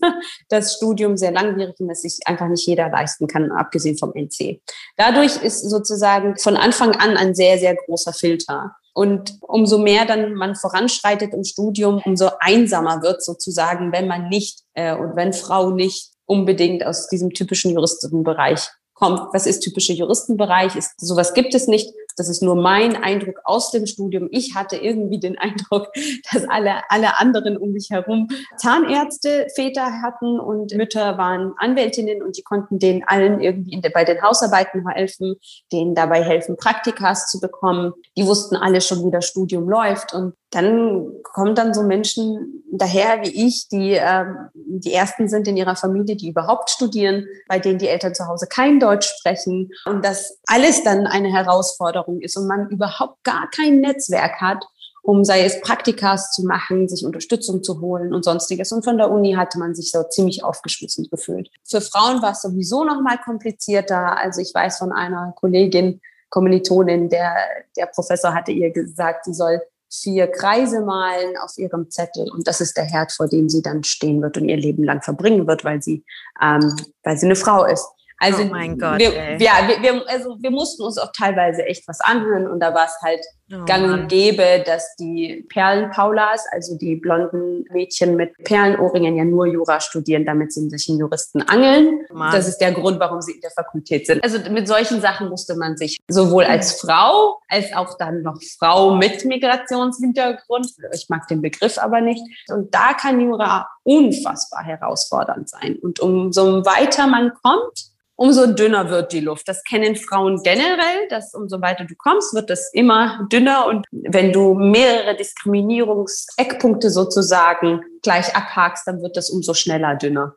das 0.50 0.76
Studium 0.76 1.18
sehr 1.18 1.32
langwierig 1.32 1.80
und 1.80 1.88
dass 1.88 2.04
sich 2.04 2.20
einfach 2.26 2.48
nicht 2.48 2.66
jeder 2.68 2.90
leisten 2.90 3.28
kann, 3.28 3.52
abgesehen 3.52 3.98
vom 3.98 4.14
NC. 4.14 4.62
Dadurch 4.98 5.42
ist 5.44 5.68
sozusagen 5.68 6.38
von 6.38 6.56
Anfang 6.56 6.92
an 6.96 7.18
ein 7.18 7.34
sehr, 7.34 7.58
sehr 7.58 7.76
großer 7.76 8.14
Filter. 8.14 8.76
Und 8.94 9.38
umso 9.42 9.80
mehr 9.80 10.06
dann 10.06 10.34
man 10.36 10.56
voranschreitet 10.56 11.34
im 11.34 11.44
Studium, 11.44 12.02
umso 12.06 12.30
einsamer 12.40 13.02
wird 13.02 13.24
sozusagen, 13.24 13.92
wenn 13.92 14.08
man 14.08 14.30
nicht 14.30 14.62
äh, 14.74 14.96
und 14.96 15.16
wenn 15.16 15.34
Frau 15.34 15.72
nicht 15.72 16.12
unbedingt 16.26 16.86
aus 16.86 17.08
diesem 17.08 17.32
typischen 17.32 17.72
Juristenbereich 17.72 18.70
kommt. 18.94 19.34
Was 19.34 19.48
ist 19.48 19.62
typischer 19.62 19.94
Juristenbereich? 19.94 20.76
Ist, 20.76 20.94
sowas 20.98 21.34
gibt 21.34 21.56
es 21.56 21.68
nicht. 21.68 21.90
Das 22.18 22.30
ist 22.30 22.42
nur 22.42 22.56
mein 22.56 22.96
Eindruck 22.96 23.40
aus 23.44 23.72
dem 23.72 23.86
Studium. 23.86 24.28
Ich 24.32 24.56
hatte 24.56 24.78
irgendwie 24.78 25.20
den 25.20 25.38
Eindruck, 25.38 25.88
dass 26.32 26.48
alle, 26.48 26.82
alle 26.90 27.18
anderen 27.18 27.58
um 27.58 27.72
mich 27.72 27.90
herum 27.90 28.28
Zahnärzte, 28.58 29.48
Väter 29.56 30.02
hatten 30.02 30.40
und 30.40 30.74
Mütter 30.76 31.18
waren 31.18 31.54
Anwältinnen 31.58 32.22
und 32.22 32.38
die 32.38 32.44
konnten 32.44 32.80
denen 32.80 33.04
allen 33.06 33.42
irgendwie 33.42 33.82
bei 33.94 34.04
den 34.04 34.22
Hausarbeiten 34.22 34.88
helfen, 34.88 35.36
denen 35.72 35.96
dabei 35.96 36.24
helfen, 36.24 36.58
Praktikas 36.58 37.30
zu 37.30 37.40
bekommen. 37.40 37.94
Die 38.18 38.26
wussten 38.26 38.56
alle 38.56 38.82
schon, 38.82 39.06
wie 39.06 39.12
das 39.12 39.26
Studium 39.26 39.68
läuft 39.70 40.14
und 40.14 40.34
dann 40.52 41.08
kommen 41.24 41.56
dann 41.56 41.74
so 41.74 41.82
Menschen 41.82 42.64
daher 42.72 43.22
wie 43.24 43.48
ich, 43.48 43.68
die 43.70 43.94
ähm, 43.94 44.50
die 44.54 44.94
ersten 44.94 45.28
sind 45.28 45.48
in 45.48 45.58
ihrer 45.58 45.76
Familie, 45.76 46.16
die 46.16 46.30
überhaupt 46.30 46.70
studieren, 46.70 47.28
bei 47.48 47.60
denen 47.60 47.80
die 47.80 47.88
Eltern 47.88 48.14
zu 48.14 48.28
Hause 48.28 48.48
kein 48.48 48.80
Deutsch 48.80 49.08
sprechen 49.08 49.70
und 49.86 50.04
das 50.04 50.40
alles 50.46 50.84
dann 50.84 51.08
eine 51.08 51.32
Herausforderung 51.32 52.03
ist 52.22 52.38
und 52.38 52.48
man 52.48 52.70
überhaupt 52.70 53.24
gar 53.24 53.50
kein 53.50 53.82
Netzwerk 53.82 54.42
hat, 54.42 54.66
um 55.02 55.26
sei 55.26 55.44
es 55.44 55.60
Praktikas 55.62 56.32
zu 56.32 56.46
machen, 56.46 56.88
sich 56.88 57.06
Unterstützung 57.06 57.62
zu 57.62 57.82
holen 57.82 58.14
und 58.14 58.24
sonstiges. 58.24 58.72
Und 58.72 58.86
von 58.86 58.98
der 58.98 59.12
Uni 59.12 59.34
hatte 59.34 59.60
man 59.60 59.76
sich 59.76 59.92
so 59.92 60.04
ziemlich 60.04 60.44
aufgeschmissen 60.44 61.08
gefühlt. 61.12 61.50
Für 61.66 61.82
Frauen 61.82 62.22
war 62.22 62.32
es 62.32 62.42
sowieso 62.42 62.86
noch 62.86 63.02
mal 63.02 63.18
komplizierter. 63.18 64.18
Also 64.18 64.42
ich 64.42 64.54
weiß 64.54 64.78
von 64.78 64.94
einer 64.94 65.34
Kollegin, 65.36 66.00
Kommilitonin, 66.30 67.10
der, 67.10 67.36
der 67.78 67.88
Professor 67.88 68.34
hatte 68.34 68.52
ihr 68.52 68.72
gesagt, 68.72 69.26
sie 69.26 69.34
soll 69.34 69.62
vier 69.92 70.28
Kreise 70.28 70.82
malen 70.82 71.38
auf 71.38 71.52
ihrem 71.58 71.90
Zettel 71.92 72.32
und 72.32 72.48
das 72.48 72.62
ist 72.62 72.76
der 72.78 72.86
Herd, 72.86 73.12
vor 73.12 73.28
dem 73.28 73.50
sie 73.50 73.62
dann 73.62 73.84
stehen 73.84 74.22
wird 74.22 74.38
und 74.38 74.50
ihr 74.50 74.58
Leben 74.58 74.84
lang 74.84 75.04
verbringen 75.04 75.46
wird, 75.46 75.64
weil 75.64 75.84
sie, 75.84 76.04
ähm, 76.42 76.76
weil 77.04 77.18
sie 77.18 77.28
eine 77.28 77.36
Frau 77.36 77.66
ist. 77.66 77.88
Also, 78.24 78.44
oh 78.44 78.46
mein 78.46 78.78
Gott. 78.78 79.00
Wir, 79.00 79.12
ja, 79.40 79.68
wir, 79.68 79.82
wir, 79.82 80.04
also 80.08 80.38
wir 80.40 80.52
mussten 80.52 80.84
uns 80.84 80.98
auch 80.98 81.12
teilweise 81.12 81.66
echt 81.66 81.88
was 81.88 82.00
anhören 82.02 82.48
und 82.48 82.60
da 82.60 82.74
war 82.74 82.86
es 82.86 82.96
halt 83.02 83.22
oh 83.52 83.66
gang 83.66 83.92
und 83.92 84.08
gäbe, 84.08 84.64
dass 84.66 84.96
die 84.96 85.46
Perlenpaulas, 85.50 86.46
also 86.52 86.78
die 86.78 86.96
blonden 86.96 87.66
Mädchen 87.72 88.16
mit 88.16 88.34
Perlenohrringen, 88.44 89.18
ja 89.18 89.26
nur 89.26 89.46
Jura 89.46 89.80
studieren, 89.80 90.26
damit 90.26 90.54
sie 90.54 90.70
sich 90.70 90.90
einen 90.90 91.00
Juristen 91.00 91.42
angeln. 91.42 92.06
Mann. 92.12 92.32
Das 92.32 92.48
ist 92.48 92.60
der 92.60 92.72
Grund, 92.72 93.00
warum 93.00 93.22
sie 93.22 93.34
in 93.34 93.42
der 93.42 93.52
Fakultät 93.52 94.08
sind. 94.08 94.24
Also 94.24 94.40
mit 94.50 94.68
solchen 94.68 95.02
Sachen 95.02 95.30
musste 95.30 95.56
man 95.56 95.78
sich 95.78 96.00
sowohl 96.08 96.46
als 96.46 96.80
Frau 96.80 97.40
als 97.54 97.74
auch 97.74 97.98
dann 97.98 98.24
noch 98.24 98.42
Frau 98.58 98.96
mit 98.96 99.26
Migrationshintergrund, 99.26 100.68
ich 100.94 101.08
mag 101.10 101.28
den 101.28 101.42
Begriff 101.42 101.78
aber 101.78 102.02
nicht, 102.02 102.22
und 102.50 102.74
da 102.74 102.94
kann 102.94 103.22
Jura 103.22 103.68
unfassbar 103.84 104.64
herausfordernd 104.64 105.50
sein. 105.50 105.78
Und 105.82 106.00
umso 106.00 106.66
weiter 106.66 107.08
man 107.08 107.32
kommt, 107.44 107.93
umso 108.16 108.48
dünner 108.48 108.90
wird 108.90 109.12
die 109.12 109.20
Luft. 109.20 109.48
Das 109.48 109.64
kennen 109.64 109.96
Frauen 109.96 110.42
generell, 110.44 111.08
dass 111.10 111.34
umso 111.34 111.62
weiter 111.62 111.86
du 111.86 111.96
kommst, 111.96 112.34
wird 112.34 112.50
das 112.50 112.72
immer 112.74 113.28
dünner. 113.32 113.68
Und 113.68 113.86
wenn 113.92 114.32
du 114.32 114.54
mehrere 114.54 115.16
Diskriminierungseckpunkte 115.16 116.90
sozusagen 116.90 117.82
gleich 118.02 118.36
abhakst, 118.36 118.88
dann 118.88 119.02
wird 119.02 119.18
das 119.18 119.30
umso 119.30 119.54
schneller 119.54 119.96
dünner. 119.96 120.36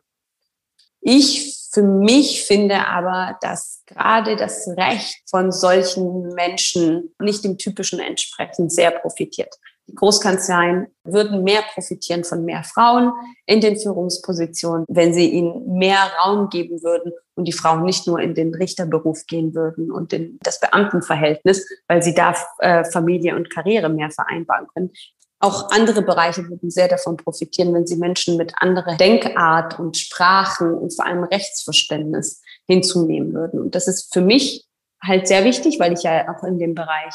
Ich 1.01 1.57
für 1.71 1.83
mich 1.83 2.43
finde 2.43 2.87
aber, 2.87 3.37
dass 3.41 3.83
gerade 3.85 4.35
das 4.35 4.67
Recht 4.67 5.21
von 5.29 5.51
solchen 5.51 6.33
Menschen 6.33 7.13
nicht 7.19 7.43
dem 7.43 7.57
typischen 7.57 7.99
entsprechend 7.99 8.71
sehr 8.71 8.91
profitiert. 8.91 9.53
Die 9.87 9.95
Großkanzleien 9.95 10.87
würden 11.03 11.43
mehr 11.43 11.61
profitieren 11.73 12.23
von 12.23 12.43
mehr 12.43 12.63
Frauen 12.63 13.11
in 13.45 13.61
den 13.61 13.77
Führungspositionen, 13.77 14.85
wenn 14.89 15.13
sie 15.13 15.29
ihnen 15.29 15.77
mehr 15.77 15.99
Raum 16.21 16.49
geben 16.49 16.83
würden 16.83 17.13
und 17.35 17.45
die 17.45 17.53
Frauen 17.53 17.83
nicht 17.83 18.05
nur 18.05 18.19
in 18.19 18.35
den 18.35 18.53
Richterberuf 18.53 19.25
gehen 19.27 19.55
würden 19.55 19.91
und 19.91 20.11
in 20.11 20.37
das 20.41 20.59
Beamtenverhältnis, 20.59 21.65
weil 21.87 22.03
sie 22.03 22.13
da 22.13 22.35
äh, 22.59 22.83
Familie 22.83 23.35
und 23.35 23.49
Karriere 23.49 23.89
mehr 23.89 24.11
vereinbaren 24.11 24.67
können. 24.73 24.91
Auch 25.39 25.69
andere 25.69 26.01
Bereiche 26.01 26.49
würden 26.49 26.71
sehr 26.71 26.87
davon 26.87 27.15
profitieren, 27.15 27.73
wenn 27.73 27.85
sie 27.85 27.97
Menschen 27.97 28.37
mit 28.37 28.53
anderer 28.57 28.97
Denkart 28.97 29.79
und 29.79 29.95
Sprachen 29.95 30.73
und 30.73 30.95
vor 30.95 31.05
allem 31.05 31.23
Rechtsverständnis 31.23 32.41
hinzunehmen 32.65 33.33
würden. 33.33 33.61
Und 33.61 33.75
das 33.75 33.87
ist 33.87 34.11
für 34.11 34.21
mich 34.21 34.65
halt 35.01 35.27
sehr 35.27 35.43
wichtig, 35.43 35.79
weil 35.79 35.93
ich 35.93 36.01
ja 36.01 36.27
auch 36.27 36.43
in 36.43 36.57
dem 36.57 36.73
Bereich 36.73 37.13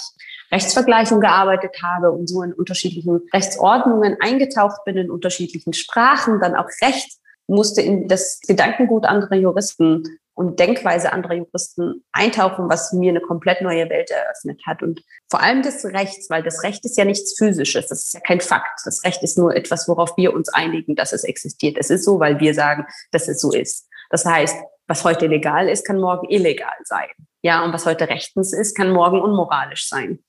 Rechtsvergleichung 0.53 1.21
gearbeitet 1.21 1.77
habe 1.83 2.13
und 2.13 2.29
so 2.29 2.43
in 2.43 2.53
unterschiedlichen 2.53 3.23
Rechtsordnungen 3.33 4.17
eingetaucht 4.21 4.85
bin, 4.85 4.97
in 4.97 5.11
unterschiedlichen 5.11 5.73
Sprachen, 5.73 6.41
dann 6.41 6.55
auch 6.55 6.69
Recht 6.83 7.19
musste 7.49 7.83
in 7.83 8.09
das 8.09 8.41
Gedankengut 8.47 9.05
anderer 9.05 9.37
Juristen 9.37 10.05
und 10.35 10.59
Denkweise 10.59 11.13
anderer 11.13 11.35
Juristen 11.35 12.05
eintauchen, 12.13 12.69
was 12.69 12.93
mir 12.93 13.11
eine 13.11 13.21
komplett 13.21 13.61
neue 13.61 13.89
Welt 13.91 14.11
eröffnet 14.11 14.61
hat. 14.67 14.83
Und 14.83 15.03
vor 15.31 15.43
allem 15.43 15.63
des 15.63 15.85
Rechts, 15.85 16.31
weil 16.31 16.43
das 16.43 16.63
Recht 16.63 16.85
ist 16.85 16.97
ja 16.97 17.05
nichts 17.05 17.37
Physisches, 17.37 17.89
das 17.89 18.05
ist 18.05 18.15
ja 18.15 18.21
kein 18.21 18.41
Fakt. 18.41 18.81
Das 18.85 19.05
Recht 19.05 19.23
ist 19.23 19.37
nur 19.37 19.55
etwas, 19.55 19.89
worauf 19.89 20.17
wir 20.17 20.33
uns 20.33 20.49
einigen, 20.49 20.97
dass 20.97 21.13
es 21.13 21.25
existiert. 21.25 21.77
Es 21.79 21.91
ist 21.91 22.05
so, 22.05 22.19
weil 22.19 22.41
wir 22.41 22.55
sagen, 22.55 22.87
dass 23.11 23.29
es 23.29 23.41
so 23.41 23.53
ist. 23.53 23.89
Das 24.11 24.25
heißt, 24.25 24.57
was 24.87 25.05
heute 25.05 25.27
legal 25.27 25.69
ist, 25.69 25.87
kann 25.87 25.99
morgen 25.99 26.29
illegal 26.29 26.73
sein. 26.85 27.09
Ja, 27.43 27.65
und 27.65 27.73
was 27.73 27.87
heute 27.87 28.09
rechtens 28.09 28.53
ist, 28.53 28.77
kann 28.77 28.91
morgen 28.91 29.21
unmoralisch 29.21 29.89
sein. 29.89 30.21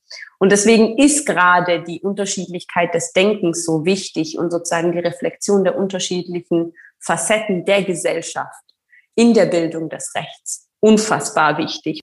Und 0.44 0.52
deswegen 0.52 0.98
ist 0.98 1.26
gerade 1.26 1.84
die 1.84 2.02
Unterschiedlichkeit 2.02 2.94
des 2.94 3.14
Denkens 3.14 3.64
so 3.64 3.86
wichtig 3.86 4.38
und 4.38 4.52
sozusagen 4.52 4.92
die 4.92 5.00
Reflexion 5.00 5.64
der 5.64 5.78
unterschiedlichen 5.78 6.74
Facetten 7.00 7.64
der 7.64 7.82
Gesellschaft 7.84 8.66
in 9.16 9.34
der 9.34 9.46
Bildung 9.46 9.88
des 9.88 10.14
Rechts 10.14 10.68
unfassbar 10.82 11.58
wichtig. 11.58 12.02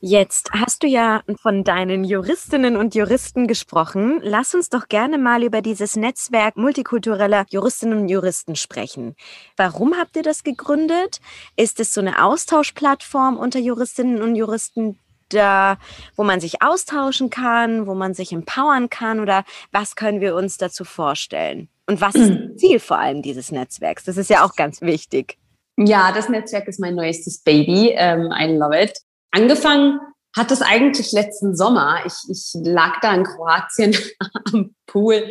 Jetzt 0.00 0.50
hast 0.52 0.82
du 0.82 0.86
ja 0.86 1.22
von 1.40 1.64
deinen 1.64 2.04
Juristinnen 2.04 2.76
und 2.76 2.94
Juristen 2.94 3.46
gesprochen. 3.46 4.20
Lass 4.22 4.54
uns 4.54 4.68
doch 4.68 4.88
gerne 4.88 5.16
mal 5.16 5.42
über 5.42 5.62
dieses 5.62 5.96
Netzwerk 5.96 6.58
multikultureller 6.58 7.46
Juristinnen 7.48 8.00
und 8.00 8.08
Juristen 8.10 8.56
sprechen. 8.56 9.16
Warum 9.56 9.96
habt 9.96 10.14
ihr 10.16 10.22
das 10.22 10.44
gegründet? 10.44 11.20
Ist 11.56 11.80
es 11.80 11.94
so 11.94 12.02
eine 12.02 12.22
Austauschplattform 12.22 13.38
unter 13.38 13.58
Juristinnen 13.58 14.20
und 14.20 14.36
Juristen, 14.36 14.98
da, 15.28 15.78
wo 16.16 16.24
man 16.24 16.40
sich 16.40 16.62
austauschen 16.62 17.30
kann, 17.30 17.86
wo 17.86 17.94
man 17.94 18.14
sich 18.14 18.32
empowern 18.32 18.90
kann 18.90 19.20
oder 19.20 19.44
was 19.72 19.96
können 19.96 20.20
wir 20.20 20.34
uns 20.34 20.56
dazu 20.58 20.84
vorstellen? 20.84 21.68
Und 21.86 22.00
was 22.00 22.14
ist 22.14 22.30
das 22.30 22.38
Ziel 22.56 22.80
vor 22.80 22.98
allem 22.98 23.22
dieses 23.22 23.52
Netzwerks? 23.52 24.04
Das 24.04 24.16
ist 24.16 24.30
ja 24.30 24.44
auch 24.44 24.54
ganz 24.54 24.80
wichtig. 24.80 25.38
Ja, 25.76 26.12
das 26.12 26.28
Netzwerk 26.28 26.68
ist 26.68 26.80
mein 26.80 26.94
neuestes 26.94 27.42
Baby. 27.42 27.92
Ähm, 27.96 28.32
I 28.36 28.56
love 28.56 28.80
it. 28.80 28.98
Angefangen 29.30 30.00
hat 30.36 30.50
es 30.50 30.62
eigentlich 30.62 31.12
letzten 31.12 31.56
Sommer. 31.56 32.00
Ich, 32.04 32.14
ich 32.30 32.50
lag 32.54 33.00
da 33.00 33.14
in 33.14 33.24
Kroatien 33.24 33.96
am 34.52 34.74
Pool 34.86 35.24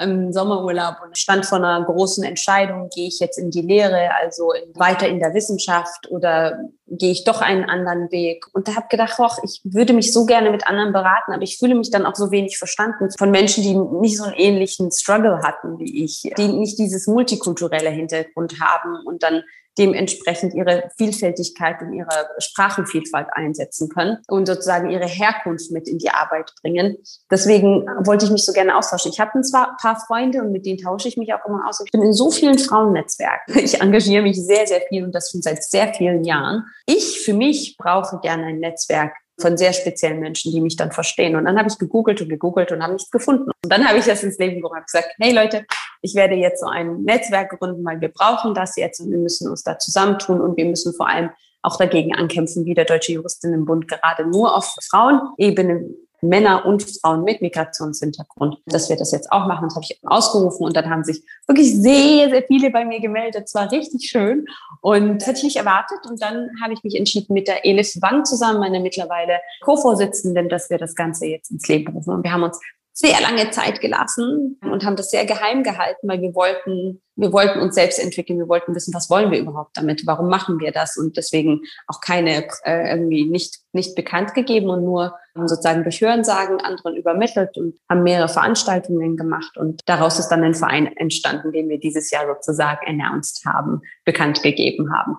im 0.00 0.32
Sommerurlaub 0.32 0.96
und 1.04 1.18
stand 1.18 1.46
vor 1.46 1.58
einer 1.58 1.84
großen 1.84 2.24
Entscheidung, 2.24 2.88
gehe 2.94 3.08
ich 3.08 3.20
jetzt 3.20 3.38
in 3.38 3.50
die 3.50 3.60
Lehre, 3.60 4.10
also 4.20 4.52
in, 4.52 4.74
weiter 4.74 5.06
in 5.08 5.18
der 5.18 5.34
Wissenschaft 5.34 6.10
oder 6.10 6.58
gehe 6.86 7.12
ich 7.12 7.24
doch 7.24 7.40
einen 7.40 7.64
anderen 7.64 8.10
Weg? 8.10 8.46
Und 8.52 8.68
da 8.68 8.76
habe 8.76 8.86
gedacht, 8.88 9.18
och, 9.18 9.38
ich 9.44 9.60
würde 9.64 9.92
mich 9.92 10.12
so 10.12 10.26
gerne 10.26 10.50
mit 10.50 10.66
anderen 10.66 10.92
beraten, 10.92 11.32
aber 11.32 11.42
ich 11.42 11.58
fühle 11.58 11.74
mich 11.74 11.90
dann 11.90 12.06
auch 12.06 12.14
so 12.14 12.30
wenig 12.30 12.58
verstanden 12.58 13.08
von 13.18 13.30
Menschen, 13.30 13.62
die 13.62 13.74
nicht 13.74 14.18
so 14.18 14.24
einen 14.24 14.34
ähnlichen 14.34 14.90
Struggle 14.90 15.42
hatten 15.42 15.78
wie 15.78 16.04
ich, 16.04 16.22
die 16.36 16.48
nicht 16.48 16.78
dieses 16.78 17.06
multikulturelle 17.06 17.90
Hintergrund 17.90 18.60
haben 18.60 18.96
und 19.04 19.22
dann 19.22 19.42
dementsprechend 19.78 20.54
ihre 20.54 20.90
Vielfältigkeit 20.96 21.80
und 21.80 21.92
ihre 21.92 22.28
Sprachenvielfalt 22.38 23.28
einsetzen 23.32 23.88
können 23.88 24.18
und 24.28 24.46
sozusagen 24.46 24.90
ihre 24.90 25.06
Herkunft 25.06 25.70
mit 25.70 25.88
in 25.88 25.98
die 25.98 26.10
Arbeit 26.10 26.52
bringen. 26.60 26.98
Deswegen 27.30 27.86
wollte 28.04 28.26
ich 28.26 28.30
mich 28.30 28.44
so 28.44 28.52
gerne 28.52 28.76
austauschen. 28.76 29.12
Ich 29.12 29.20
habe 29.20 29.40
zwar 29.40 29.70
ein 29.70 29.76
paar 29.82 29.98
Freunde 30.06 30.40
und 30.40 30.52
mit 30.52 30.64
denen 30.64 30.78
tausche 30.78 31.08
ich 31.08 31.16
mich 31.16 31.34
auch 31.34 31.44
immer 31.46 31.68
aus. 31.68 31.82
Ich 31.84 31.90
bin 31.90 32.02
in 32.02 32.12
so 32.12 32.30
vielen 32.30 32.58
Frauennetzwerken. 32.58 33.54
Ich 33.62 33.80
engagiere 33.80 34.22
mich 34.22 34.40
sehr, 34.44 34.66
sehr 34.66 34.80
viel 34.88 35.04
und 35.04 35.14
das 35.14 35.30
schon 35.30 35.42
seit 35.42 35.62
sehr 35.62 35.92
vielen 35.94 36.24
Jahren. 36.24 36.64
Ich 36.86 37.20
für 37.20 37.34
mich 37.34 37.76
brauche 37.78 38.18
gerne 38.20 38.46
ein 38.46 38.58
Netzwerk, 38.58 39.12
von 39.40 39.56
sehr 39.56 39.72
speziellen 39.72 40.20
Menschen, 40.20 40.52
die 40.52 40.60
mich 40.60 40.76
dann 40.76 40.92
verstehen. 40.92 41.36
Und 41.36 41.44
dann 41.44 41.58
habe 41.58 41.68
ich 41.68 41.78
gegoogelt 41.78 42.20
und 42.20 42.28
gegoogelt 42.28 42.72
und 42.72 42.82
habe 42.82 42.94
nichts 42.94 43.10
gefunden. 43.10 43.50
Und 43.62 43.72
dann 43.72 43.86
habe 43.86 43.98
ich 43.98 44.04
das 44.04 44.22
ins 44.22 44.38
Leben 44.38 44.60
gerufen 44.60 44.78
und 44.78 44.86
gesagt, 44.86 45.08
hey 45.18 45.32
Leute, 45.32 45.64
ich 46.00 46.14
werde 46.14 46.34
jetzt 46.34 46.60
so 46.60 46.66
ein 46.66 47.02
Netzwerk 47.02 47.58
gründen, 47.58 47.84
weil 47.84 48.00
wir 48.00 48.08
brauchen 48.08 48.54
das 48.54 48.76
jetzt 48.76 49.00
und 49.00 49.10
wir 49.10 49.18
müssen 49.18 49.50
uns 49.50 49.62
da 49.62 49.78
zusammentun 49.78 50.40
und 50.40 50.56
wir 50.56 50.66
müssen 50.66 50.94
vor 50.94 51.08
allem 51.08 51.30
auch 51.62 51.76
dagegen 51.76 52.14
ankämpfen, 52.14 52.64
wie 52.64 52.74
der 52.74 52.84
Deutsche 52.84 53.12
Juristinnenbund 53.12 53.86
gerade 53.88 54.26
nur 54.26 54.56
auf 54.56 54.74
Frauenebene 54.90 55.90
Männer 56.22 56.64
und 56.64 56.82
Frauen 56.82 57.24
mit 57.24 57.42
Migrationshintergrund, 57.42 58.58
dass 58.66 58.88
wir 58.88 58.96
das 58.96 59.10
jetzt 59.10 59.30
auch 59.32 59.46
machen. 59.46 59.64
Das 59.64 59.74
habe 59.74 59.84
ich 59.88 59.98
ausgerufen 60.04 60.64
und 60.64 60.76
dann 60.76 60.88
haben 60.88 61.02
sich 61.02 61.22
wirklich 61.46 61.74
sehr, 61.74 62.30
sehr 62.30 62.44
viele 62.44 62.70
bei 62.70 62.84
mir 62.84 63.00
gemeldet. 63.00 63.44
Es 63.46 63.54
war 63.54 63.70
richtig 63.70 64.08
schön 64.08 64.46
und 64.80 65.18
das 65.18 65.26
hätte 65.26 65.38
ich 65.38 65.44
nicht 65.44 65.56
erwartet. 65.56 65.98
Und 66.08 66.22
dann 66.22 66.50
habe 66.62 66.72
ich 66.72 66.82
mich 66.84 66.96
entschieden 66.96 67.34
mit 67.34 67.48
der 67.48 67.66
Elif 67.66 68.00
Wang 68.00 68.24
zusammen, 68.24 68.60
meine 68.60 68.80
mittlerweile 68.80 69.40
Co-Vorsitzenden, 69.62 70.48
dass 70.48 70.70
wir 70.70 70.78
das 70.78 70.94
Ganze 70.94 71.26
jetzt 71.26 71.50
ins 71.50 71.66
Leben 71.66 71.92
rufen. 71.92 72.14
Und 72.14 72.22
wir 72.22 72.32
haben 72.32 72.44
uns 72.44 72.60
sehr 72.94 73.20
lange 73.20 73.50
Zeit 73.50 73.80
gelassen 73.80 74.58
und 74.62 74.84
haben 74.84 74.96
das 74.96 75.10
sehr 75.10 75.24
geheim 75.24 75.62
gehalten, 75.62 76.08
weil 76.08 76.20
wir 76.20 76.34
wollten, 76.34 77.02
wir 77.16 77.32
wollten 77.32 77.60
uns 77.60 77.74
selbst 77.74 77.98
entwickeln, 77.98 78.38
wir 78.38 78.48
wollten 78.48 78.74
wissen, 78.74 78.92
was 78.92 79.08
wollen 79.08 79.30
wir 79.30 79.38
überhaupt 79.38 79.76
damit, 79.76 80.06
warum 80.06 80.28
machen 80.28 80.60
wir 80.60 80.72
das? 80.72 80.98
Und 80.98 81.16
deswegen 81.16 81.62
auch 81.86 82.00
keine 82.00 82.46
äh, 82.64 82.90
irgendwie 82.90 83.24
nicht 83.24 83.60
nicht 83.72 83.94
bekannt 83.94 84.34
gegeben 84.34 84.68
und 84.68 84.84
nur 84.84 85.14
sozusagen 85.34 85.82
durch 85.82 86.00
Hörensagen 86.00 86.60
anderen 86.60 86.96
übermittelt 86.96 87.56
und 87.56 87.78
haben 87.88 88.02
mehrere 88.02 88.28
Veranstaltungen 88.28 89.16
gemacht. 89.16 89.56
Und 89.56 89.80
daraus 89.86 90.18
ist 90.18 90.28
dann 90.28 90.44
ein 90.44 90.54
Verein 90.54 90.94
entstanden, 90.96 91.52
den 91.52 91.70
wir 91.70 91.80
dieses 91.80 92.10
Jahr 92.10 92.26
sozusagen 92.26 92.86
announced 92.86 93.44
haben, 93.46 93.80
bekannt 94.04 94.42
gegeben 94.42 94.92
haben. 94.94 95.16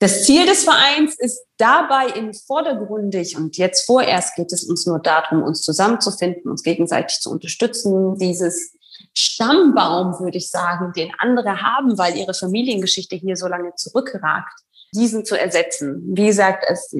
Das 0.00 0.24
Ziel 0.24 0.46
des 0.46 0.62
Vereins 0.62 1.18
ist 1.18 1.44
dabei 1.56 2.06
im 2.14 2.32
Vordergründig 2.32 3.36
und 3.36 3.56
jetzt 3.56 3.84
vorerst 3.84 4.36
geht 4.36 4.52
es 4.52 4.62
uns 4.62 4.86
nur 4.86 5.00
darum, 5.00 5.42
uns 5.42 5.62
zusammenzufinden, 5.62 6.48
uns 6.48 6.62
gegenseitig 6.62 7.18
zu 7.18 7.30
unterstützen, 7.30 8.16
dieses 8.16 8.74
Stammbaum, 9.12 10.20
würde 10.20 10.38
ich 10.38 10.50
sagen, 10.50 10.92
den 10.94 11.10
andere 11.18 11.62
haben, 11.62 11.98
weil 11.98 12.16
ihre 12.16 12.34
Familiengeschichte 12.34 13.16
hier 13.16 13.36
so 13.36 13.48
lange 13.48 13.74
zurückragt, 13.74 14.60
diesen 14.94 15.24
zu 15.24 15.38
ersetzen. 15.38 16.02
Wie 16.14 16.26
gesagt, 16.26 16.68
als 16.68 16.94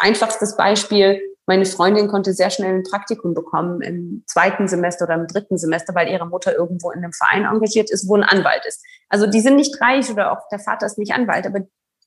einfachstes 0.00 0.56
Beispiel, 0.56 1.20
meine 1.46 1.66
Freundin 1.66 2.08
konnte 2.08 2.34
sehr 2.34 2.50
schnell 2.50 2.74
ein 2.74 2.82
Praktikum 2.82 3.34
bekommen 3.34 3.80
im 3.82 4.24
zweiten 4.26 4.66
Semester 4.66 5.04
oder 5.04 5.14
im 5.14 5.28
dritten 5.28 5.58
Semester, 5.58 5.94
weil 5.94 6.08
ihre 6.08 6.26
Mutter 6.26 6.56
irgendwo 6.56 6.90
in 6.90 7.04
einem 7.04 7.12
Verein 7.12 7.44
engagiert 7.44 7.90
ist, 7.90 8.08
wo 8.08 8.16
ein 8.16 8.24
Anwalt 8.24 8.64
ist. 8.66 8.84
Also 9.08 9.26
die 9.26 9.40
sind 9.40 9.56
nicht 9.56 9.80
reich 9.80 10.10
oder 10.10 10.32
auch 10.32 10.48
der 10.50 10.58
Vater 10.58 10.86
ist 10.86 10.98
nicht 10.98 11.12
Anwalt, 11.12 11.46
aber 11.46 11.60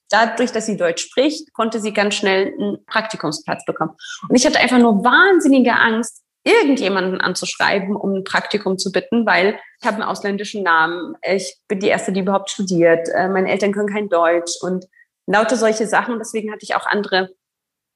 dadurch, 0.09 0.51
dass 0.51 0.65
sie 0.65 0.77
Deutsch 0.77 1.03
spricht, 1.03 1.53
konnte 1.53 1.79
sie 1.79 1.93
ganz 1.93 2.15
schnell 2.15 2.53
einen 2.53 2.85
Praktikumsplatz 2.85 3.65
bekommen. 3.65 3.95
Und 4.29 4.35
ich 4.35 4.45
hatte 4.45 4.59
einfach 4.59 4.77
nur 4.77 5.03
wahnsinnige 5.03 5.74
Angst, 5.74 6.21
irgendjemanden 6.43 7.19
anzuschreiben, 7.21 7.95
um 7.95 8.13
ein 8.13 8.24
Praktikum 8.24 8.77
zu 8.77 8.91
bitten, 8.91 9.25
weil 9.25 9.59
ich 9.81 9.88
habe 9.88 9.95
einen 9.95 10.09
ausländischen 10.09 10.62
Namen, 10.62 11.15
ich 11.24 11.57
bin 11.67 11.79
die 11.79 11.88
erste, 11.88 12.13
die 12.13 12.19
überhaupt 12.19 12.51
studiert, 12.51 13.09
äh, 13.09 13.27
meine 13.27 13.50
Eltern 13.50 13.74
können 13.74 13.91
kein 13.91 14.09
Deutsch 14.09 14.53
und 14.62 14.85
lauter 15.25 15.55
solche 15.55 15.88
Sachen. 15.88 16.19
Deswegen 16.19 16.51
hatte 16.51 16.63
ich 16.63 16.75
auch 16.75 16.85
andere 16.85 17.31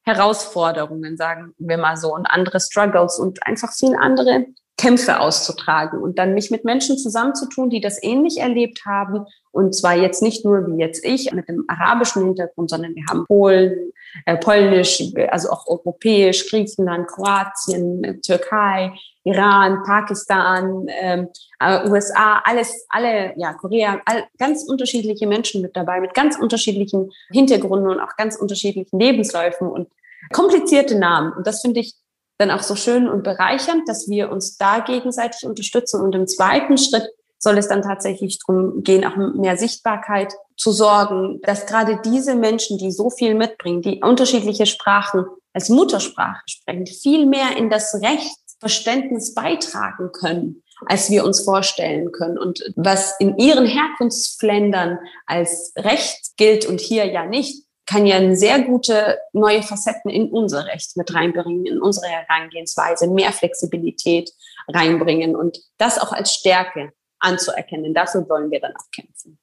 Herausforderungen, 0.04 1.16
sagen 1.16 1.54
wir 1.60 1.78
mal 1.78 1.96
so, 1.96 2.14
und 2.14 2.26
andere 2.26 2.60
Struggles 2.60 3.20
und 3.20 3.46
einfach 3.46 3.72
viel 3.72 3.96
andere 3.96 4.48
Kämpfe 4.80 5.20
auszutragen 5.20 6.02
und 6.02 6.18
dann 6.18 6.34
mich 6.34 6.52
mit 6.52 6.64
Menschen 6.64 6.98
zusammenzutun, 6.98 7.70
die 7.70 7.82
das 7.82 8.02
ähnlich 8.02 8.40
erlebt 8.40 8.86
haben. 8.86 9.26
Und 9.52 9.76
zwar 9.76 9.96
jetzt 9.96 10.24
nicht 10.24 10.46
nur 10.46 10.66
wie 10.68 10.80
jetzt 10.80 11.04
ich 11.04 11.34
mit 11.34 11.50
dem 11.50 11.66
arabischen 11.68 12.24
Hintergrund, 12.24 12.70
sondern 12.70 12.96
wir 12.96 13.04
haben 13.10 13.26
Polen, 13.26 13.92
äh, 14.26 14.38
Polnisch, 14.38 15.04
also 15.30 15.50
auch 15.50 15.68
europäisch, 15.68 16.50
Griechenland, 16.50 17.08
Kroatien, 17.08 18.22
Türkei, 18.22 18.94
Iran, 19.26 19.84
Pakistan, 19.84 20.88
ähm, 20.88 21.28
äh, 21.60 21.90
USA, 21.90 22.42
alles, 22.46 22.86
alle, 22.88 23.34
ja, 23.36 23.54
Korea, 23.56 24.00
all, 24.06 24.24
ganz 24.38 24.64
unterschiedliche 24.64 25.28
Menschen 25.28 25.62
mit 25.62 25.76
dabei, 25.76 26.00
mit 26.00 26.14
ganz 26.14 26.38
unterschiedlichen 26.40 27.12
Hintergründen 27.32 27.90
und 27.90 28.00
auch 28.00 28.16
ganz 28.16 28.38
unterschiedlichen 28.38 28.98
Lebensläufen 28.98 29.68
und 29.68 29.90
komplizierte 30.32 30.98
Namen. 30.98 31.34
Und 31.34 31.46
das 31.46 31.62
finde 31.62 31.82
ich 31.82 31.96
dann 32.40 32.52
auch 32.52 32.64
so 32.64 32.76
schön 32.76 33.08
und 33.08 33.24
bereichernd, 33.24 33.88
dass 33.88 34.08
wir 34.10 34.32
uns 34.32 34.58
da 34.58 34.80
gegenseitig 34.80 35.46
unterstützen. 35.46 36.02
Und 36.02 36.16
im 36.16 36.26
zweiten 36.26 36.78
Schritt 36.78 37.08
soll 37.38 37.58
es 37.58 37.68
dann 37.68 37.82
tatsächlich 37.82 38.40
darum 38.40 38.82
gehen, 38.82 39.06
auch 39.06 39.16
mehr 39.36 39.58
Sichtbarkeit 39.58 40.34
zu 40.58 40.72
sorgen, 40.72 41.42
dass 41.44 41.66
gerade 41.66 42.00
diese 42.04 42.36
Menschen, 42.36 42.78
die 42.78 42.92
so 42.92 43.10
viel 43.10 43.36
mitbringen, 43.36 43.82
die 43.82 44.02
unterschiedliche 44.02 44.66
Sprachen 44.66 45.26
als 45.54 45.70
Muttersprache 45.70 46.42
sprechen, 46.48 46.88
viel 46.88 47.26
mehr 47.26 47.58
in 47.58 47.70
das 47.70 47.96
Recht 48.02 48.38
Verständnis 48.60 49.34
beitragen 49.34 50.12
können, 50.12 50.64
als 50.86 51.10
wir 51.10 51.26
uns 51.26 51.44
vorstellen 51.44 52.12
können. 52.12 52.38
Und 52.38 52.62
was 52.76 53.16
in 53.20 53.38
ihren 53.38 53.66
Herkunftsländern 53.66 55.00
als 55.26 55.74
Recht 55.78 56.38
gilt 56.38 56.66
und 56.66 56.80
hier 56.80 57.06
ja 57.06 57.26
nicht, 57.26 57.64
kann 57.90 58.06
ja 58.06 58.36
sehr 58.36 58.62
gute 58.62 59.18
neue 59.34 59.64
Facetten 59.64 60.12
in 60.12 60.30
unser 60.30 60.68
Recht 60.68 60.96
mit 60.96 61.12
reinbringen, 61.12 61.66
in 61.66 61.82
unsere 61.82 62.06
Herangehensweise, 62.06 63.10
mehr 63.10 63.32
Flexibilität 63.32 64.32
reinbringen 64.68 65.36
und 65.36 65.58
das 65.80 65.98
auch 65.98 66.12
als 66.12 66.32
Stärke 66.32 66.94
anzuerkennen. 67.18 67.96
Dafür 67.96 68.30
wollen 68.30 68.52
wir 68.52 68.60
dann 68.60 68.76
auch 68.76 68.92
kämpfen. 68.94 69.40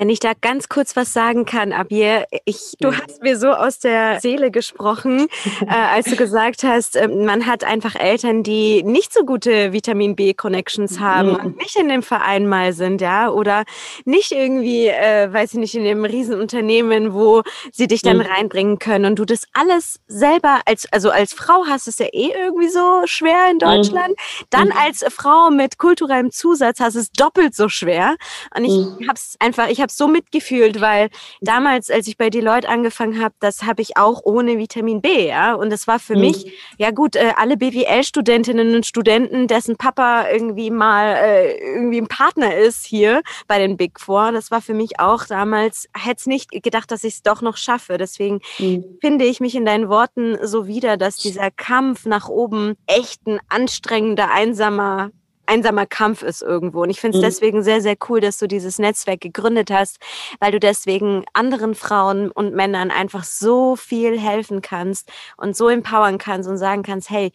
Wenn 0.00 0.08
ich 0.08 0.18
da 0.18 0.32
ganz 0.40 0.70
kurz 0.70 0.96
was 0.96 1.12
sagen 1.12 1.44
kann, 1.44 1.74
Abir, 1.74 2.26
ich, 2.46 2.72
du 2.80 2.90
hast 2.90 3.22
mir 3.22 3.36
so 3.36 3.48
aus 3.48 3.80
der 3.80 4.18
Seele 4.18 4.50
gesprochen, 4.50 5.28
äh, 5.60 5.66
als 5.66 6.06
du 6.06 6.16
gesagt 6.16 6.62
hast, 6.62 6.96
äh, 6.96 7.06
man 7.06 7.44
hat 7.44 7.64
einfach 7.64 7.96
Eltern, 7.96 8.42
die 8.42 8.82
nicht 8.82 9.12
so 9.12 9.26
gute 9.26 9.74
Vitamin 9.74 10.16
B-Connections 10.16 11.00
haben 11.00 11.36
und 11.36 11.58
nicht 11.58 11.76
in 11.76 11.90
dem 11.90 12.02
Verein 12.02 12.48
mal 12.48 12.72
sind, 12.72 13.02
ja, 13.02 13.28
oder 13.28 13.64
nicht 14.06 14.32
irgendwie, 14.32 14.86
äh, 14.86 15.30
weiß 15.30 15.52
ich 15.52 15.58
nicht, 15.58 15.74
in 15.74 15.84
dem 15.84 16.06
Riesenunternehmen, 16.06 17.12
wo 17.12 17.42
sie 17.70 17.86
dich 17.86 18.00
dann 18.00 18.22
reinbringen 18.22 18.78
können 18.78 19.04
und 19.04 19.18
du 19.18 19.26
das 19.26 19.42
alles 19.52 20.00
selber 20.06 20.62
als, 20.64 20.90
also 20.90 21.10
als 21.10 21.34
Frau 21.34 21.66
hast 21.68 21.88
es 21.88 21.98
ja 21.98 22.06
eh 22.06 22.32
irgendwie 22.34 22.70
so 22.70 23.02
schwer 23.04 23.50
in 23.50 23.58
Deutschland. 23.58 24.14
Dann 24.48 24.72
als 24.72 25.04
Frau 25.10 25.50
mit 25.50 25.76
kulturellem 25.76 26.30
Zusatz 26.30 26.80
hast 26.80 26.94
es 26.94 27.12
doppelt 27.12 27.54
so 27.54 27.68
schwer. 27.68 28.16
Und 28.56 28.64
ich 28.64 29.06
habe 29.06 29.14
es 29.14 29.36
einfach, 29.40 29.68
ich 29.68 29.78
habe 29.82 29.89
habe 29.90 29.96
so 29.96 30.08
mitgefühlt, 30.08 30.80
weil 30.80 31.10
damals, 31.40 31.90
als 31.90 32.06
ich 32.06 32.16
bei 32.16 32.30
Deloitte 32.30 32.68
angefangen 32.68 33.22
habe, 33.22 33.34
das 33.40 33.62
habe 33.64 33.82
ich 33.82 33.96
auch 33.96 34.22
ohne 34.24 34.58
Vitamin 34.58 35.00
B, 35.00 35.28
ja. 35.28 35.54
Und 35.54 35.70
das 35.70 35.86
war 35.86 35.98
für 35.98 36.14
mhm. 36.14 36.20
mich, 36.20 36.52
ja 36.78 36.90
gut, 36.90 37.16
äh, 37.16 37.32
alle 37.36 37.56
BWL-Studentinnen 37.56 38.74
und 38.74 38.86
Studenten, 38.86 39.46
dessen 39.46 39.76
Papa 39.76 40.28
irgendwie 40.30 40.70
mal 40.70 41.16
äh, 41.16 41.56
irgendwie 41.74 42.00
ein 42.00 42.08
Partner 42.08 42.54
ist 42.56 42.86
hier 42.86 43.22
bei 43.46 43.58
den 43.58 43.76
Big 43.76 44.00
Four, 44.00 44.32
das 44.32 44.50
war 44.50 44.60
für 44.60 44.74
mich 44.74 45.00
auch 45.00 45.26
damals, 45.26 45.88
hätte 45.96 46.20
es 46.20 46.26
nicht 46.26 46.50
gedacht, 46.50 46.90
dass 46.90 47.04
ich 47.04 47.14
es 47.14 47.22
doch 47.22 47.42
noch 47.42 47.56
schaffe. 47.56 47.98
Deswegen 47.98 48.40
mhm. 48.58 48.84
finde 49.00 49.24
ich 49.24 49.40
mich 49.40 49.54
in 49.54 49.64
deinen 49.64 49.88
Worten 49.88 50.36
so 50.42 50.66
wieder, 50.66 50.96
dass 50.96 51.16
dieser 51.16 51.50
Kampf 51.50 52.06
nach 52.06 52.28
oben 52.28 52.76
echt 52.86 53.26
ein 53.26 53.40
anstrengender, 53.48 54.30
einsamer 54.32 55.10
einsamer 55.50 55.86
Kampf 55.86 56.22
ist 56.22 56.42
irgendwo. 56.42 56.82
Und 56.82 56.90
ich 56.90 57.00
finde 57.00 57.18
es 57.18 57.22
mhm. 57.22 57.26
deswegen 57.26 57.62
sehr, 57.62 57.80
sehr 57.80 57.96
cool, 58.08 58.20
dass 58.20 58.38
du 58.38 58.46
dieses 58.46 58.78
Netzwerk 58.78 59.20
gegründet 59.20 59.70
hast, 59.70 59.98
weil 60.38 60.52
du 60.52 60.60
deswegen 60.60 61.24
anderen 61.32 61.74
Frauen 61.74 62.30
und 62.30 62.54
Männern 62.54 62.90
einfach 62.90 63.24
so 63.24 63.76
viel 63.76 64.18
helfen 64.18 64.62
kannst 64.62 65.10
und 65.36 65.56
so 65.56 65.68
empowern 65.68 66.18
kannst 66.18 66.48
und 66.48 66.56
sagen 66.56 66.82
kannst, 66.82 67.10
hey, 67.10 67.32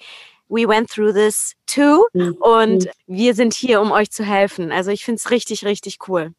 we 0.47 0.67
went 0.67 0.89
through 0.89 1.13
this 1.13 1.55
too 1.65 2.05
mhm. 2.13 2.37
und 2.39 2.85
mhm. 2.85 2.89
wir 3.07 3.33
sind 3.33 3.53
hier, 3.53 3.81
um 3.81 3.91
euch 3.91 4.11
zu 4.11 4.23
helfen. 4.23 4.71
Also 4.71 4.91
ich 4.91 5.03
finde 5.03 5.17
es 5.17 5.31
richtig, 5.31 5.65
richtig 5.65 5.97
cool. 6.07 6.31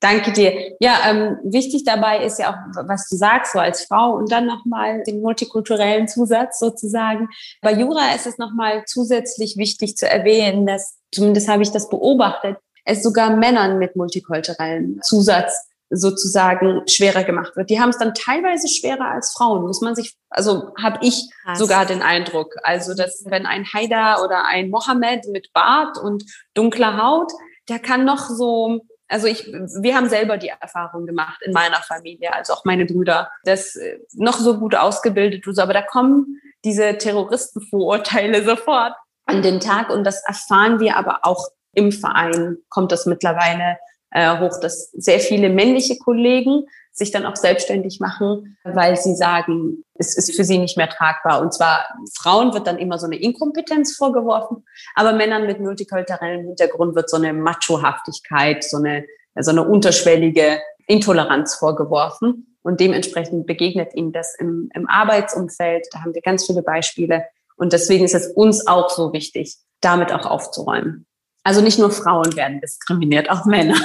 Danke 0.00 0.32
dir. 0.32 0.76
Ja, 0.80 0.98
ähm, 1.06 1.36
wichtig 1.44 1.84
dabei 1.84 2.24
ist 2.24 2.38
ja 2.38 2.50
auch, 2.50 2.84
was 2.86 3.08
du 3.08 3.16
sagst, 3.16 3.52
so 3.52 3.58
als 3.58 3.84
Frau 3.84 4.14
und 4.16 4.32
dann 4.32 4.46
nochmal 4.46 5.02
den 5.02 5.20
multikulturellen 5.20 6.08
Zusatz 6.08 6.58
sozusagen. 6.58 7.28
Bei 7.60 7.72
Jura 7.72 8.14
ist 8.14 8.26
es 8.26 8.38
nochmal 8.38 8.84
zusätzlich 8.86 9.58
wichtig 9.58 9.96
zu 9.98 10.08
erwähnen, 10.08 10.66
dass, 10.66 10.96
zumindest 11.12 11.48
habe 11.48 11.62
ich 11.62 11.70
das 11.70 11.90
beobachtet, 11.90 12.56
es 12.86 13.02
sogar 13.02 13.36
Männern 13.36 13.78
mit 13.78 13.94
multikulturellem 13.94 15.00
Zusatz 15.02 15.68
sozusagen 15.90 16.82
schwerer 16.88 17.24
gemacht 17.24 17.56
wird. 17.56 17.68
Die 17.68 17.80
haben 17.80 17.90
es 17.90 17.98
dann 17.98 18.14
teilweise 18.14 18.68
schwerer 18.68 19.10
als 19.10 19.32
Frauen, 19.32 19.62
muss 19.62 19.80
man 19.80 19.94
sich, 19.94 20.16
also 20.30 20.72
habe 20.80 21.00
ich 21.02 21.28
Krass. 21.42 21.58
sogar 21.58 21.84
den 21.84 22.00
Eindruck. 22.00 22.54
Also, 22.62 22.94
dass 22.94 23.24
wenn 23.26 23.44
ein 23.44 23.66
Haida 23.74 24.22
oder 24.24 24.46
ein 24.46 24.70
Mohammed 24.70 25.26
mit 25.26 25.52
Bart 25.52 25.98
und 25.98 26.24
dunkler 26.54 26.96
Haut, 26.96 27.32
der 27.68 27.80
kann 27.80 28.04
noch 28.04 28.28
so 28.30 28.80
also 29.10 29.26
ich, 29.26 29.46
wir 29.46 29.96
haben 29.96 30.08
selber 30.08 30.38
die 30.38 30.52
Erfahrung 30.60 31.06
gemacht 31.06 31.42
in 31.42 31.52
meiner 31.52 31.82
Familie, 31.82 32.32
also 32.32 32.52
auch 32.52 32.64
meine 32.64 32.86
Brüder, 32.86 33.30
das 33.44 33.76
äh, 33.76 33.98
noch 34.14 34.38
so 34.38 34.58
gut 34.58 34.74
ausgebildet 34.74 35.44
du 35.44 35.60
aber 35.60 35.72
da 35.72 35.82
kommen 35.82 36.40
diese 36.64 36.96
Terroristenvorurteile 36.96 38.44
sofort 38.44 38.94
an 39.26 39.42
den 39.42 39.60
Tag 39.60 39.90
und 39.90 40.04
das 40.04 40.22
erfahren 40.26 40.80
wir 40.80 40.96
aber 40.96 41.20
auch 41.22 41.48
im 41.74 41.92
Verein, 41.92 42.58
kommt 42.68 42.92
das 42.92 43.06
mittlerweile 43.06 43.78
äh, 44.10 44.38
hoch, 44.38 44.58
dass 44.60 44.90
sehr 44.92 45.20
viele 45.20 45.50
männliche 45.50 45.98
Kollegen 45.98 46.66
sich 47.00 47.10
dann 47.10 47.26
auch 47.26 47.34
selbstständig 47.34 47.98
machen, 47.98 48.56
weil 48.62 48.96
sie 48.96 49.16
sagen, 49.16 49.84
es 49.94 50.16
ist 50.16 50.36
für 50.36 50.44
sie 50.44 50.58
nicht 50.58 50.76
mehr 50.76 50.88
tragbar. 50.88 51.40
Und 51.40 51.52
zwar 51.52 51.86
Frauen 52.14 52.52
wird 52.54 52.66
dann 52.66 52.78
immer 52.78 52.98
so 52.98 53.06
eine 53.06 53.16
Inkompetenz 53.16 53.96
vorgeworfen, 53.96 54.64
aber 54.94 55.14
Männern 55.14 55.46
mit 55.46 55.60
multikulturellem 55.60 56.46
Hintergrund 56.46 56.94
wird 56.94 57.08
so 57.08 57.16
eine 57.16 57.32
Machohaftigkeit, 57.32 58.62
so 58.62 58.76
eine, 58.76 59.06
so 59.34 59.50
eine 59.50 59.66
unterschwellige 59.66 60.60
Intoleranz 60.86 61.54
vorgeworfen. 61.54 62.56
Und 62.62 62.80
dementsprechend 62.80 63.46
begegnet 63.46 63.94
ihnen 63.94 64.12
das 64.12 64.36
im, 64.38 64.68
im 64.74 64.86
Arbeitsumfeld. 64.86 65.86
Da 65.92 66.00
haben 66.02 66.14
wir 66.14 66.20
ganz 66.20 66.44
viele 66.44 66.62
Beispiele. 66.62 67.24
Und 67.56 67.72
deswegen 67.72 68.04
ist 68.04 68.14
es 68.14 68.28
uns 68.28 68.66
auch 68.66 68.90
so 68.90 69.14
wichtig, 69.14 69.56
damit 69.80 70.12
auch 70.12 70.26
aufzuräumen. 70.26 71.06
Also 71.44 71.62
nicht 71.62 71.78
nur 71.78 71.90
Frauen 71.90 72.36
werden 72.36 72.60
diskriminiert, 72.60 73.30
auch 73.30 73.46
Männer. 73.46 73.76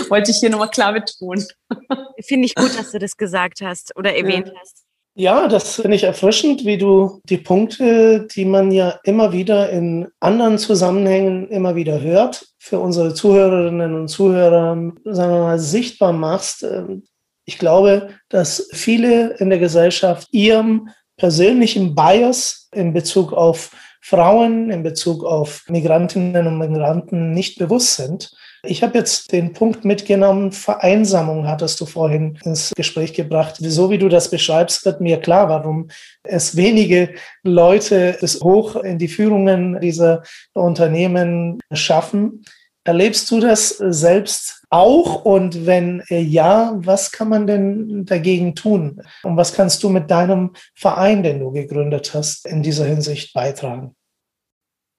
Wollte 0.10 0.30
ich 0.30 0.38
hier 0.38 0.50
nochmal 0.50 0.70
klar 0.70 0.92
betonen. 0.92 1.46
Finde 2.20 2.46
ich 2.46 2.54
gut, 2.54 2.78
dass 2.78 2.92
du 2.92 2.98
das 2.98 3.16
gesagt 3.16 3.60
hast 3.62 3.96
oder 3.96 4.14
erwähnt 4.14 4.48
ja. 4.48 4.54
hast. 4.60 4.84
Ja, 5.14 5.48
das 5.48 5.74
finde 5.74 5.96
ich 5.96 6.04
erfrischend, 6.04 6.64
wie 6.64 6.78
du 6.78 7.20
die 7.24 7.36
Punkte, 7.36 8.28
die 8.28 8.44
man 8.44 8.70
ja 8.70 9.00
immer 9.02 9.32
wieder 9.32 9.68
in 9.68 10.06
anderen 10.20 10.56
Zusammenhängen 10.56 11.48
immer 11.48 11.74
wieder 11.74 12.00
hört, 12.00 12.46
für 12.58 12.78
unsere 12.78 13.12
Zuhörerinnen 13.12 13.94
und 13.94 14.08
Zuhörer, 14.08 14.92
sagen 15.04 15.32
wir 15.32 15.40
mal, 15.40 15.58
sichtbar 15.58 16.12
machst. 16.12 16.62
Ähm, 16.62 17.02
ich 17.44 17.58
glaube, 17.58 18.10
dass 18.28 18.68
viele 18.72 19.34
in 19.38 19.50
der 19.50 19.58
Gesellschaft 19.58 20.28
ihrem 20.30 20.88
persönlichen 21.16 21.94
Bias 21.94 22.68
in 22.72 22.92
Bezug 22.92 23.32
auf 23.32 23.72
Frauen, 24.00 24.70
in 24.70 24.82
Bezug 24.82 25.24
auf 25.24 25.64
Migrantinnen 25.68 26.46
und 26.46 26.58
Migranten 26.58 27.32
nicht 27.32 27.58
bewusst 27.58 27.96
sind. 27.96 28.30
Ich 28.62 28.82
habe 28.82 28.98
jetzt 28.98 29.32
den 29.32 29.54
Punkt 29.54 29.86
mitgenommen, 29.86 30.52
Vereinsamung 30.52 31.46
hattest 31.46 31.80
du 31.80 31.86
vorhin 31.86 32.38
ins 32.44 32.72
Gespräch 32.76 33.14
gebracht. 33.14 33.56
So 33.58 33.88
wie 33.90 33.96
du 33.96 34.08
das 34.08 34.30
beschreibst, 34.30 34.84
wird 34.84 35.00
mir 35.00 35.18
klar, 35.18 35.48
warum 35.48 35.88
es 36.24 36.56
wenige 36.56 37.14
Leute 37.42 38.18
bis 38.20 38.40
hoch 38.42 38.76
in 38.76 38.98
die 38.98 39.08
Führungen 39.08 39.80
dieser 39.80 40.22
Unternehmen 40.52 41.58
schaffen. 41.72 42.44
Erlebst 42.84 43.30
du 43.30 43.40
das 43.40 43.68
selbst 43.70 44.62
auch? 44.68 45.24
Und 45.24 45.66
wenn 45.66 46.02
ja, 46.08 46.72
was 46.76 47.12
kann 47.12 47.28
man 47.28 47.46
denn 47.46 48.04
dagegen 48.04 48.54
tun? 48.54 49.02
Und 49.22 49.36
was 49.36 49.54
kannst 49.54 49.82
du 49.82 49.88
mit 49.88 50.10
deinem 50.10 50.52
Verein, 50.74 51.22
den 51.22 51.40
du 51.40 51.50
gegründet 51.50 52.12
hast, 52.14 52.46
in 52.46 52.62
dieser 52.62 52.84
Hinsicht 52.84 53.32
beitragen? 53.32 53.94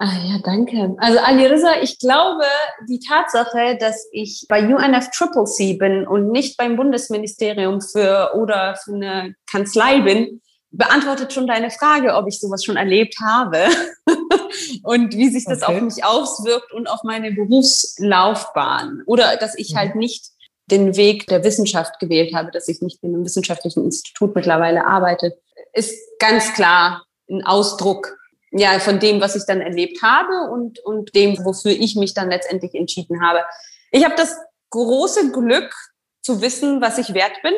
Ah 0.03 0.17
ja, 0.25 0.39
danke. 0.43 0.95
Also 0.97 1.19
Alirisa, 1.19 1.79
ich 1.79 1.99
glaube, 1.99 2.43
die 2.89 2.97
Tatsache, 2.97 3.77
dass 3.79 4.07
ich 4.11 4.47
bei 4.49 4.65
UNFCCC 4.65 5.77
bin 5.77 6.07
und 6.07 6.31
nicht 6.31 6.57
beim 6.57 6.75
Bundesministerium 6.75 7.81
für 7.81 8.31
oder 8.33 8.75
für 8.83 8.95
eine 8.95 9.35
Kanzlei 9.45 10.01
bin, 10.01 10.41
beantwortet 10.71 11.33
schon 11.33 11.45
deine 11.45 11.69
Frage, 11.69 12.15
ob 12.15 12.27
ich 12.27 12.39
sowas 12.39 12.63
schon 12.63 12.77
erlebt 12.77 13.17
habe 13.23 13.67
und 14.83 15.15
wie 15.15 15.29
sich 15.29 15.45
das 15.45 15.61
okay. 15.61 15.75
auf 15.75 15.81
mich 15.81 16.03
auswirkt 16.03 16.73
und 16.73 16.89
auf 16.89 17.03
meine 17.03 17.31
Berufslaufbahn 17.33 19.03
oder 19.05 19.37
dass 19.37 19.55
ich 19.55 19.75
halt 19.75 19.93
mhm. 19.93 19.99
nicht 19.99 20.31
den 20.65 20.95
Weg 20.97 21.27
der 21.27 21.43
Wissenschaft 21.43 21.99
gewählt 21.99 22.33
habe, 22.33 22.49
dass 22.49 22.67
ich 22.67 22.81
nicht 22.81 23.03
in 23.03 23.13
einem 23.13 23.23
wissenschaftlichen 23.23 23.83
Institut 23.83 24.33
mittlerweile 24.33 24.87
arbeite, 24.87 25.37
ist 25.73 25.95
ganz 26.17 26.55
klar 26.55 27.05
ein 27.29 27.45
Ausdruck 27.45 28.17
ja, 28.51 28.79
von 28.79 28.99
dem, 28.99 29.21
was 29.21 29.35
ich 29.35 29.45
dann 29.45 29.61
erlebt 29.61 30.01
habe 30.01 30.51
und, 30.51 30.79
und 30.79 31.15
dem, 31.15 31.43
wofür 31.45 31.71
ich 31.71 31.95
mich 31.95 32.13
dann 32.13 32.29
letztendlich 32.29 32.75
entschieden 32.75 33.21
habe. 33.25 33.43
Ich 33.91 34.03
habe 34.03 34.15
das 34.15 34.35
große 34.69 35.31
Glück 35.31 35.73
zu 36.21 36.41
wissen, 36.41 36.81
was 36.81 36.97
ich 36.97 37.13
wert 37.13 37.41
bin 37.43 37.53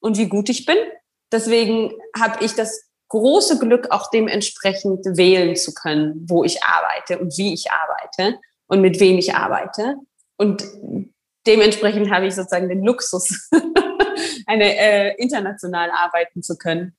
und 0.00 0.16
wie 0.16 0.28
gut 0.28 0.48
ich 0.48 0.64
bin. 0.64 0.76
Deswegen 1.30 1.92
habe 2.18 2.42
ich 2.44 2.54
das 2.54 2.88
große 3.08 3.58
Glück, 3.58 3.90
auch 3.90 4.10
dementsprechend 4.10 5.04
wählen 5.04 5.56
zu 5.56 5.72
können, 5.74 6.26
wo 6.28 6.44
ich 6.44 6.62
arbeite 6.62 7.18
und 7.18 7.36
wie 7.36 7.52
ich 7.54 7.70
arbeite 7.70 8.38
und 8.66 8.80
mit 8.80 9.00
wem 9.00 9.18
ich 9.18 9.34
arbeite. 9.34 9.96
Und 10.36 10.64
dementsprechend 11.46 12.10
habe 12.10 12.26
ich 12.26 12.34
sozusagen 12.34 12.68
den 12.68 12.84
Luxus, 12.84 13.50
eine 14.46 14.78
äh, 14.78 15.14
international 15.16 15.90
arbeiten 15.90 16.42
zu 16.42 16.56
können. 16.56 16.96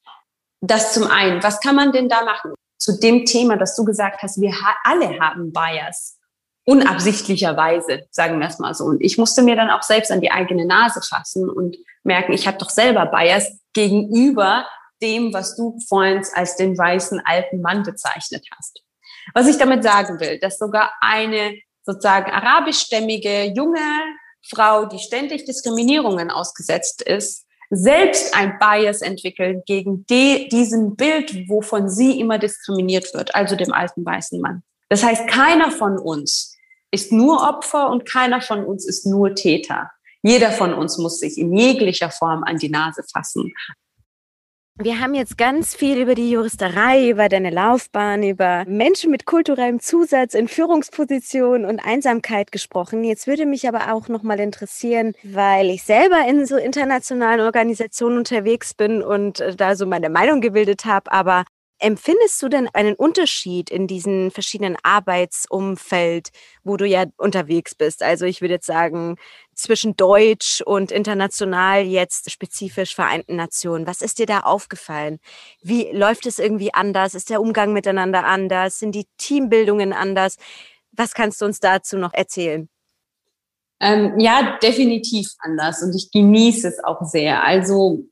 Das 0.61 0.93
zum 0.93 1.07
einen. 1.07 1.41
Was 1.41 1.59
kann 1.59 1.75
man 1.75 1.91
denn 1.91 2.09
da 2.09 2.23
machen? 2.23 2.53
Zu 2.79 2.97
dem 2.97 3.25
Thema, 3.25 3.57
dass 3.57 3.75
du 3.75 3.83
gesagt 3.83 4.23
hast, 4.23 4.41
wir 4.41 4.51
ha 4.51 4.75
alle 4.83 5.19
haben 5.19 5.51
Bias. 5.51 6.17
Unabsichtlicherweise, 6.65 8.07
sagen 8.11 8.39
wir 8.39 8.47
es 8.47 8.59
mal 8.59 8.73
so. 8.73 8.85
Und 8.85 9.01
ich 9.01 9.17
musste 9.17 9.41
mir 9.41 9.55
dann 9.55 9.69
auch 9.69 9.83
selbst 9.83 10.11
an 10.11 10.21
die 10.21 10.31
eigene 10.31 10.65
Nase 10.65 11.01
fassen 11.01 11.49
und 11.49 11.77
merken, 12.03 12.33
ich 12.33 12.47
habe 12.47 12.57
doch 12.57 12.69
selber 12.69 13.05
Bias 13.07 13.59
gegenüber 13.73 14.65
dem, 15.01 15.33
was 15.33 15.55
du 15.55 15.79
vorhin 15.87 16.23
als 16.33 16.57
den 16.57 16.77
weißen 16.77 17.21
alten 17.25 17.61
Mann 17.61 17.83
bezeichnet 17.83 18.45
hast. 18.55 18.81
Was 19.33 19.47
ich 19.47 19.57
damit 19.57 19.83
sagen 19.83 20.19
will, 20.19 20.39
dass 20.39 20.57
sogar 20.57 20.91
eine 21.01 21.57
sozusagen 21.83 22.31
arabischstämmige 22.31 23.53
junge 23.55 23.79
Frau, 24.47 24.85
die 24.85 24.99
ständig 24.99 25.45
Diskriminierungen 25.45 26.31
ausgesetzt 26.31 27.01
ist, 27.01 27.45
selbst 27.69 28.35
ein 28.35 28.57
Bias 28.59 29.01
entwickelt 29.01 29.65
gegen 29.65 30.05
die, 30.07 30.49
diesem 30.49 30.95
Bild, 30.95 31.47
wovon 31.47 31.89
sie 31.89 32.19
immer 32.19 32.39
diskriminiert 32.39 33.13
wird, 33.13 33.35
also 33.35 33.55
dem 33.55 33.71
alten 33.71 34.05
weißen 34.05 34.41
Mann. 34.41 34.63
Das 34.89 35.03
heißt, 35.03 35.27
keiner 35.27 35.71
von 35.71 35.97
uns 35.99 36.55
ist 36.91 37.11
nur 37.11 37.47
Opfer 37.47 37.89
und 37.89 38.05
keiner 38.05 38.41
von 38.41 38.65
uns 38.65 38.87
ist 38.87 39.05
nur 39.05 39.35
Täter. 39.35 39.91
Jeder 40.23 40.51
von 40.51 40.73
uns 40.73 40.97
muss 40.97 41.19
sich 41.19 41.37
in 41.37 41.55
jeglicher 41.55 42.09
Form 42.09 42.43
an 42.43 42.57
die 42.57 42.69
Nase 42.69 43.03
fassen. 43.13 43.53
Wir 44.81 45.01
haben 45.01 45.13
jetzt 45.13 45.37
ganz 45.37 45.75
viel 45.75 45.97
über 45.97 46.15
die 46.15 46.31
Juristerei, 46.31 47.09
über 47.09 47.27
deine 47.27 47.49
Laufbahn, 47.49 48.23
über 48.23 48.63
Menschen 48.65 49.11
mit 49.11 49.25
kulturellem 49.25 49.81
Zusatz 49.81 50.33
in 50.33 50.47
Führungspositionen 50.47 51.67
und 51.67 51.81
Einsamkeit 51.81 52.53
gesprochen. 52.53 53.03
Jetzt 53.03 53.27
würde 53.27 53.45
mich 53.45 53.67
aber 53.67 53.93
auch 53.93 54.07
noch 54.07 54.23
mal 54.23 54.39
interessieren, 54.39 55.15
weil 55.21 55.69
ich 55.69 55.83
selber 55.83 56.25
in 56.29 56.45
so 56.45 56.55
internationalen 56.55 57.41
Organisationen 57.41 58.19
unterwegs 58.19 58.73
bin 58.73 59.03
und 59.03 59.41
äh, 59.41 59.53
da 59.53 59.75
so 59.75 59.85
meine 59.85 60.09
Meinung 60.09 60.39
gebildet 60.39 60.85
habe, 60.85 61.11
aber 61.11 61.43
Empfindest 61.81 62.41
du 62.41 62.49
denn 62.49 62.67
einen 62.73 62.93
Unterschied 62.93 63.69
in 63.69 63.87
diesen 63.87 64.31
verschiedenen 64.31 64.75
Arbeitsumfeld, 64.83 66.29
wo 66.63 66.75
du 66.75 66.85
ja 66.85 67.05
unterwegs 67.17 67.73
bist? 67.73 68.03
Also 68.03 68.25
ich 68.25 68.41
würde 68.41 68.55
jetzt 68.55 68.65
sagen, 68.65 69.15
zwischen 69.55 69.95
Deutsch 69.95 70.61
und 70.61 70.91
international 70.91 71.81
jetzt 71.81 72.31
spezifisch 72.31 72.93
Vereinten 72.93 73.37
Nationen. 73.37 73.87
Was 73.87 74.01
ist 74.01 74.19
dir 74.19 74.25
da 74.25 74.41
aufgefallen? 74.41 75.19
Wie 75.61 75.89
läuft 75.93 76.25
es 76.25 76.37
irgendwie 76.37 76.73
anders? 76.73 77.15
Ist 77.15 77.29
der 77.29 77.41
Umgang 77.41 77.71
miteinander 77.71 78.25
anders? 78.25 78.79
Sind 78.79 78.93
die 78.93 79.07
Teambildungen 79.17 79.93
anders? 79.93 80.35
Was 80.91 81.13
kannst 81.13 81.39
du 81.39 81.45
uns 81.45 81.61
dazu 81.61 81.97
noch 81.97 82.13
erzählen? 82.13 82.67
Ähm, 83.79 84.19
ja, 84.19 84.57
definitiv 84.61 85.29
anders 85.39 85.81
und 85.81 85.95
ich 85.95 86.11
genieße 86.11 86.67
es 86.67 86.83
auch 86.83 87.01
sehr. 87.03 87.43
Also 87.43 88.03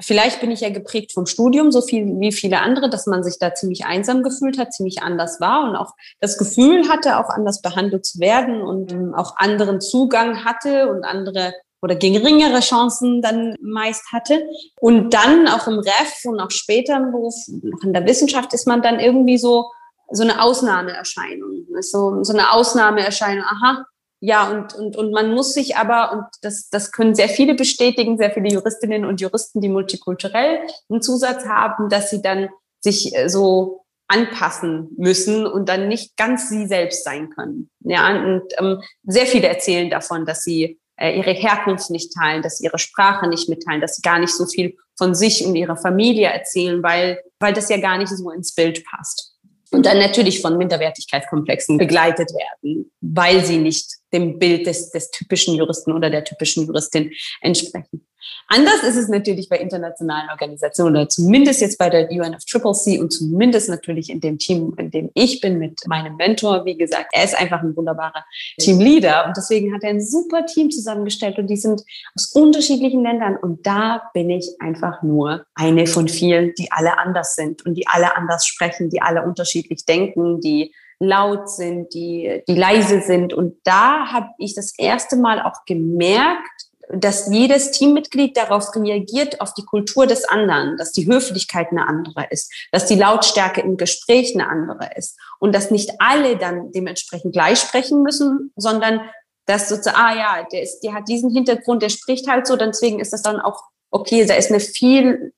vielleicht 0.00 0.40
bin 0.40 0.50
ich 0.50 0.60
ja 0.60 0.70
geprägt 0.70 1.12
vom 1.12 1.26
Studium, 1.26 1.72
so 1.72 1.80
viel 1.80 2.20
wie 2.20 2.32
viele 2.32 2.60
andere, 2.60 2.90
dass 2.90 3.06
man 3.06 3.22
sich 3.22 3.38
da 3.38 3.54
ziemlich 3.54 3.86
einsam 3.86 4.22
gefühlt 4.22 4.58
hat, 4.58 4.72
ziemlich 4.72 5.02
anders 5.02 5.40
war 5.40 5.68
und 5.68 5.76
auch 5.76 5.92
das 6.20 6.38
Gefühl 6.38 6.88
hatte, 6.88 7.18
auch 7.18 7.28
anders 7.28 7.62
behandelt 7.62 8.04
zu 8.06 8.18
werden 8.20 8.62
und 8.62 8.92
ähm, 8.92 9.14
auch 9.14 9.36
anderen 9.36 9.80
Zugang 9.80 10.44
hatte 10.44 10.88
und 10.88 11.04
andere 11.04 11.54
oder 11.82 11.96
geringere 11.96 12.60
Chancen 12.60 13.20
dann 13.20 13.56
meist 13.60 14.10
hatte. 14.10 14.48
Und 14.80 15.12
dann 15.12 15.46
auch 15.48 15.66
im 15.68 15.78
Ref 15.78 16.24
und 16.24 16.40
auch 16.40 16.50
später 16.50 16.96
im 16.96 17.12
Beruf, 17.12 17.34
auch 17.76 17.84
in 17.84 17.92
der 17.92 18.06
Wissenschaft 18.06 18.54
ist 18.54 18.66
man 18.66 18.80
dann 18.80 18.98
irgendwie 18.98 19.36
so, 19.36 19.70
so 20.10 20.22
eine 20.22 20.42
Ausnahmeerscheinung. 20.42 21.66
So, 21.80 22.24
so 22.24 22.32
eine 22.32 22.52
Ausnahmeerscheinung. 22.52 23.44
Aha, 23.44 23.84
ja, 24.26 24.50
und, 24.50 24.74
und, 24.74 24.96
und 24.96 25.12
man 25.12 25.34
muss 25.34 25.52
sich 25.52 25.76
aber, 25.76 26.12
und 26.12 26.24
das, 26.40 26.70
das 26.70 26.92
können 26.92 27.14
sehr 27.14 27.28
viele 27.28 27.54
bestätigen, 27.54 28.16
sehr 28.16 28.30
viele 28.30 28.48
Juristinnen 28.48 29.04
und 29.04 29.20
Juristen, 29.20 29.60
die 29.60 29.68
multikulturell 29.68 30.60
einen 30.88 31.02
Zusatz 31.02 31.44
haben, 31.44 31.90
dass 31.90 32.08
sie 32.08 32.22
dann 32.22 32.48
sich 32.80 33.14
äh, 33.14 33.28
so 33.28 33.84
anpassen 34.08 34.88
müssen 34.96 35.46
und 35.46 35.68
dann 35.68 35.88
nicht 35.88 36.16
ganz 36.16 36.48
sie 36.48 36.66
selbst 36.66 37.04
sein 37.04 37.28
können. 37.28 37.68
Ja, 37.80 38.08
und 38.08 38.44
ähm, 38.58 38.80
sehr 39.02 39.26
viele 39.26 39.48
erzählen 39.48 39.90
davon, 39.90 40.24
dass 40.24 40.42
sie 40.42 40.80
äh, 40.96 41.18
ihre 41.18 41.32
Herkunft 41.32 41.90
nicht 41.90 42.14
teilen, 42.14 42.40
dass 42.40 42.56
sie 42.56 42.64
ihre 42.64 42.78
Sprache 42.78 43.28
nicht 43.28 43.50
mitteilen, 43.50 43.82
dass 43.82 43.96
sie 43.96 44.02
gar 44.02 44.18
nicht 44.18 44.32
so 44.32 44.46
viel 44.46 44.74
von 44.96 45.14
sich 45.14 45.44
und 45.44 45.54
ihrer 45.54 45.76
Familie 45.76 46.28
erzählen, 46.28 46.82
weil, 46.82 47.20
weil 47.40 47.52
das 47.52 47.68
ja 47.68 47.76
gar 47.76 47.98
nicht 47.98 48.08
so 48.08 48.30
ins 48.30 48.54
Bild 48.54 48.86
passt 48.86 49.34
und 49.74 49.86
dann 49.86 49.98
natürlich 49.98 50.40
von 50.40 50.56
Minderwertigkeitskomplexen 50.56 51.78
begleitet 51.78 52.30
werden, 52.32 52.90
weil 53.00 53.44
sie 53.44 53.58
nicht 53.58 53.96
dem 54.14 54.38
Bild 54.38 54.66
des, 54.66 54.90
des 54.90 55.10
typischen 55.10 55.54
Juristen 55.54 55.92
oder 55.92 56.08
der 56.08 56.24
typischen 56.24 56.66
Juristin 56.66 57.12
entsprechen. 57.42 58.06
Anders 58.48 58.82
ist 58.82 58.96
es 58.96 59.08
natürlich 59.08 59.48
bei 59.48 59.58
internationalen 59.58 60.28
Organisationen 60.30 60.96
oder 60.96 61.08
zumindest 61.08 61.60
jetzt 61.60 61.78
bei 61.78 61.88
der 61.90 62.10
UNFCCC 62.10 63.00
und 63.00 63.10
zumindest 63.10 63.68
natürlich 63.68 64.10
in 64.10 64.20
dem 64.20 64.38
Team, 64.38 64.74
in 64.78 64.90
dem 64.90 65.10
ich 65.14 65.40
bin 65.40 65.58
mit 65.58 65.80
meinem 65.86 66.16
Mentor. 66.16 66.64
Wie 66.64 66.76
gesagt, 66.76 67.10
er 67.12 67.24
ist 67.24 67.38
einfach 67.38 67.62
ein 67.62 67.76
wunderbarer 67.76 68.24
Teamleader 68.58 69.26
und 69.26 69.36
deswegen 69.36 69.74
hat 69.74 69.82
er 69.82 69.90
ein 69.90 70.00
super 70.00 70.46
Team 70.46 70.70
zusammengestellt 70.70 71.38
und 71.38 71.48
die 71.48 71.56
sind 71.56 71.82
aus 72.14 72.32
unterschiedlichen 72.32 73.02
Ländern 73.02 73.36
und 73.36 73.66
da 73.66 74.10
bin 74.12 74.30
ich 74.30 74.50
einfach 74.60 75.02
nur 75.02 75.46
eine 75.54 75.86
von 75.86 76.08
vielen, 76.08 76.54
die 76.58 76.70
alle 76.70 76.98
anders 76.98 77.34
sind 77.34 77.64
und 77.64 77.74
die 77.74 77.86
alle 77.86 78.16
anders 78.16 78.46
sprechen, 78.46 78.90
die 78.90 79.02
alle 79.02 79.22
unterschiedlich 79.22 79.84
denken, 79.86 80.40
die 80.40 80.74
laut 81.04 81.50
sind, 81.50 81.94
die, 81.94 82.42
die 82.48 82.54
leise 82.54 83.00
sind. 83.00 83.32
Und 83.32 83.56
da 83.64 84.06
habe 84.12 84.28
ich 84.38 84.54
das 84.54 84.72
erste 84.78 85.16
Mal 85.16 85.42
auch 85.42 85.64
gemerkt, 85.66 86.50
dass 86.90 87.28
jedes 87.32 87.70
Teammitglied 87.70 88.36
darauf 88.36 88.74
reagiert, 88.76 89.40
auf 89.40 89.54
die 89.54 89.64
Kultur 89.64 90.06
des 90.06 90.24
anderen, 90.24 90.76
dass 90.76 90.92
die 90.92 91.06
Höflichkeit 91.06 91.68
eine 91.70 91.88
andere 91.88 92.26
ist, 92.30 92.52
dass 92.72 92.86
die 92.86 92.94
Lautstärke 92.94 93.62
im 93.62 93.76
Gespräch 93.76 94.34
eine 94.34 94.48
andere 94.48 94.90
ist 94.96 95.18
und 95.38 95.54
dass 95.54 95.70
nicht 95.70 95.92
alle 95.98 96.36
dann 96.36 96.72
dementsprechend 96.72 97.32
gleich 97.32 97.58
sprechen 97.58 98.02
müssen, 98.02 98.52
sondern 98.56 99.00
dass 99.46 99.68
sozusagen, 99.68 99.96
ah 99.96 100.14
ja, 100.14 100.46
der, 100.52 100.62
ist, 100.62 100.80
der 100.80 100.92
hat 100.92 101.08
diesen 101.08 101.30
Hintergrund, 101.30 101.82
der 101.82 101.88
spricht 101.88 102.28
halt 102.28 102.46
so, 102.46 102.56
deswegen 102.56 103.00
ist 103.00 103.12
das 103.12 103.22
dann 103.22 103.40
auch 103.40 103.62
okay, 103.94 104.26
da 104.26 104.34
ist 104.34 104.50
eine 104.50 104.60
viel, 104.60 105.32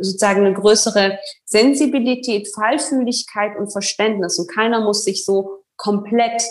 sozusagen 0.00 0.44
eine 0.44 0.54
größere 0.54 1.18
Sensibilität, 1.44 2.48
Fallfühligkeit 2.54 3.56
und 3.58 3.70
Verständnis 3.70 4.38
und 4.38 4.50
keiner 4.50 4.80
muss 4.80 5.04
sich 5.04 5.24
so 5.24 5.62
komplett 5.76 6.42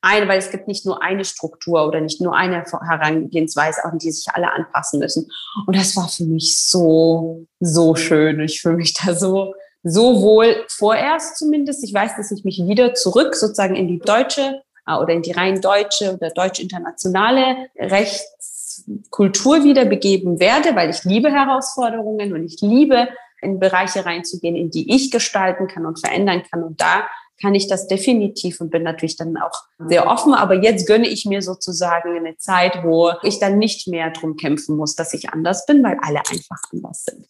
eine, 0.00 0.28
weil 0.28 0.38
es 0.38 0.50
gibt 0.50 0.68
nicht 0.68 0.86
nur 0.86 1.02
eine 1.02 1.24
Struktur 1.24 1.86
oder 1.86 2.00
nicht 2.00 2.20
nur 2.20 2.34
eine 2.34 2.64
Herangehensweise, 2.64 3.84
an 3.84 3.98
die 3.98 4.12
sich 4.12 4.26
alle 4.32 4.52
anpassen 4.52 5.00
müssen. 5.00 5.28
Und 5.66 5.76
das 5.76 5.96
war 5.96 6.08
für 6.08 6.24
mich 6.24 6.56
so, 6.56 7.46
so 7.60 7.94
schön. 7.96 8.40
Ich 8.40 8.60
fühle 8.60 8.76
mich 8.76 8.94
da 8.94 9.14
so, 9.14 9.54
so 9.82 10.22
wohl 10.22 10.64
vorerst 10.68 11.36
zumindest. 11.38 11.82
Ich 11.82 11.92
weiß, 11.92 12.16
dass 12.16 12.30
ich 12.30 12.44
mich 12.44 12.62
wieder 12.64 12.94
zurück 12.94 13.34
sozusagen 13.34 13.74
in 13.74 13.88
die 13.88 13.98
deutsche 13.98 14.62
äh, 14.86 14.94
oder 14.94 15.14
in 15.14 15.22
die 15.22 15.32
rein 15.32 15.60
deutsche 15.60 16.14
oder 16.14 16.30
deutsch-internationale 16.30 17.68
Rechtskultur 17.76 18.57
wieder 18.86 19.84
begeben 19.84 20.40
werde, 20.40 20.74
weil 20.76 20.90
ich 20.90 21.04
liebe 21.04 21.30
Herausforderungen 21.30 22.32
und 22.32 22.44
ich 22.44 22.60
liebe, 22.60 23.08
in 23.40 23.60
Bereiche 23.60 24.04
reinzugehen, 24.04 24.56
in 24.56 24.70
die 24.70 24.94
ich 24.94 25.10
gestalten 25.10 25.68
kann 25.68 25.86
und 25.86 26.00
verändern 26.00 26.42
kann. 26.50 26.62
Und 26.62 26.80
da 26.80 27.06
kann 27.40 27.54
ich 27.54 27.68
das 27.68 27.86
definitiv 27.86 28.60
und 28.60 28.70
bin 28.70 28.82
natürlich 28.82 29.16
dann 29.16 29.36
auch 29.36 29.62
sehr 29.78 30.08
offen. 30.08 30.34
Aber 30.34 30.54
jetzt 30.54 30.86
gönne 30.86 31.08
ich 31.08 31.24
mir 31.24 31.40
sozusagen 31.40 32.16
eine 32.16 32.36
Zeit, 32.36 32.82
wo 32.82 33.12
ich 33.22 33.38
dann 33.38 33.58
nicht 33.58 33.86
mehr 33.86 34.10
drum 34.10 34.36
kämpfen 34.36 34.76
muss, 34.76 34.96
dass 34.96 35.14
ich 35.14 35.30
anders 35.30 35.64
bin, 35.66 35.82
weil 35.84 35.98
alle 36.02 36.18
einfach 36.18 36.60
anders 36.72 37.04
sind. 37.04 37.26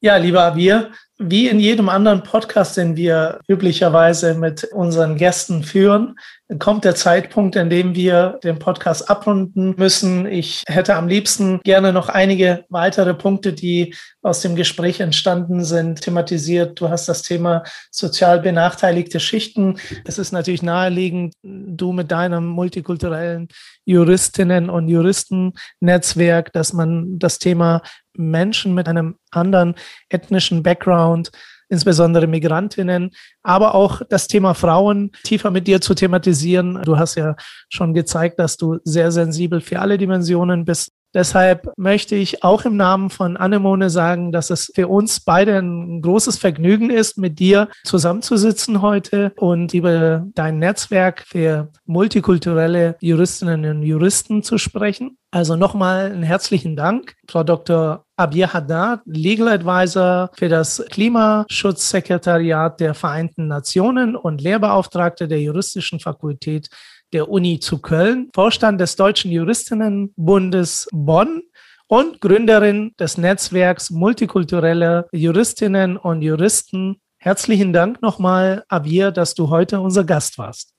Ja, 0.00 0.16
lieber 0.16 0.44
Abir, 0.44 0.92
wie 1.16 1.48
in 1.48 1.58
jedem 1.58 1.88
anderen 1.88 2.22
Podcast, 2.22 2.76
den 2.76 2.94
wir 2.94 3.40
üblicherweise 3.48 4.34
mit 4.34 4.64
unseren 4.64 5.16
Gästen 5.16 5.64
führen, 5.64 6.16
kommt 6.58 6.84
der 6.84 6.94
Zeitpunkt, 6.94 7.56
in 7.56 7.68
dem 7.68 7.94
wir 7.94 8.38
den 8.42 8.58
Podcast 8.58 9.10
abrunden 9.10 9.74
müssen. 9.76 10.24
Ich 10.26 10.62
hätte 10.66 10.94
am 10.96 11.06
liebsten 11.06 11.60
gerne 11.62 11.92
noch 11.92 12.08
einige 12.08 12.64
weitere 12.70 13.12
Punkte, 13.12 13.52
die 13.52 13.94
aus 14.22 14.40
dem 14.40 14.56
Gespräch 14.56 15.00
entstanden 15.00 15.62
sind, 15.62 16.00
thematisiert. 16.00 16.80
Du 16.80 16.88
hast 16.88 17.06
das 17.06 17.22
Thema 17.22 17.64
sozial 17.90 18.40
benachteiligte 18.40 19.20
Schichten. 19.20 19.78
Es 20.06 20.18
ist 20.18 20.32
natürlich 20.32 20.62
naheliegend, 20.62 21.34
du 21.42 21.92
mit 21.92 22.10
deinem 22.10 22.46
multikulturellen 22.46 23.48
Juristinnen 23.84 24.70
und 24.70 24.88
Juristennetzwerk, 24.88 26.52
dass 26.54 26.72
man 26.72 27.18
das 27.18 27.38
Thema 27.38 27.82
Menschen 28.14 28.74
mit 28.74 28.88
einem 28.88 29.16
anderen 29.30 29.74
ethnischen 30.08 30.62
Background, 30.62 31.30
insbesondere 31.68 32.26
Migrantinnen, 32.26 33.10
aber 33.42 33.74
auch 33.74 34.02
das 34.08 34.26
Thema 34.26 34.54
Frauen 34.54 35.12
tiefer 35.22 35.50
mit 35.50 35.66
dir 35.66 35.80
zu 35.80 35.94
thematisieren. 35.94 36.80
Du 36.82 36.98
hast 36.98 37.14
ja 37.14 37.36
schon 37.68 37.94
gezeigt, 37.94 38.38
dass 38.38 38.56
du 38.56 38.78
sehr 38.84 39.12
sensibel 39.12 39.60
für 39.60 39.80
alle 39.80 39.98
Dimensionen 39.98 40.64
bist. 40.64 40.92
Deshalb 41.14 41.72
möchte 41.76 42.16
ich 42.16 42.44
auch 42.44 42.64
im 42.64 42.76
Namen 42.76 43.08
von 43.08 43.36
Anemone 43.36 43.88
sagen, 43.88 44.30
dass 44.30 44.50
es 44.50 44.70
für 44.74 44.88
uns 44.88 45.20
beide 45.20 45.56
ein 45.58 46.02
großes 46.02 46.38
Vergnügen 46.38 46.90
ist, 46.90 47.16
mit 47.16 47.38
dir 47.38 47.68
zusammenzusitzen 47.84 48.82
heute 48.82 49.32
und 49.36 49.72
über 49.72 50.26
dein 50.34 50.58
Netzwerk 50.58 51.24
für 51.26 51.70
multikulturelle 51.86 52.96
Juristinnen 53.00 53.64
und 53.64 53.82
Juristen 53.82 54.42
zu 54.42 54.58
sprechen. 54.58 55.16
Also 55.30 55.56
nochmal 55.56 56.06
einen 56.06 56.22
herzlichen 56.22 56.76
Dank, 56.76 57.14
Frau 57.28 57.42
Dr. 57.42 58.04
Abir 58.16 58.52
Haddad, 58.52 59.00
Legal 59.04 59.48
Advisor 59.48 60.30
für 60.34 60.48
das 60.48 60.84
Klimaschutzsekretariat 60.90 62.80
der 62.80 62.94
Vereinten 62.94 63.46
Nationen 63.46 64.16
und 64.16 64.40
Lehrbeauftragte 64.40 65.28
der 65.28 65.40
Juristischen 65.40 66.00
Fakultät 66.00 66.68
der 67.12 67.28
Uni 67.28 67.60
zu 67.60 67.78
Köln, 67.78 68.30
Vorstand 68.34 68.80
des 68.80 68.96
Deutschen 68.96 69.30
Juristinnenbundes 69.30 70.88
Bonn 70.92 71.42
und 71.86 72.20
Gründerin 72.20 72.92
des 72.98 73.18
Netzwerks 73.18 73.90
multikulturelle 73.90 75.08
Juristinnen 75.12 75.96
und 75.96 76.22
Juristen 76.22 77.00
Herzlichen 77.20 77.72
Dank 77.72 78.00
nochmal, 78.00 78.62
Avir, 78.68 79.10
dass 79.10 79.34
du 79.34 79.50
heute 79.50 79.80
unser 79.80 80.04
Gast 80.04 80.38
warst. 80.38 80.72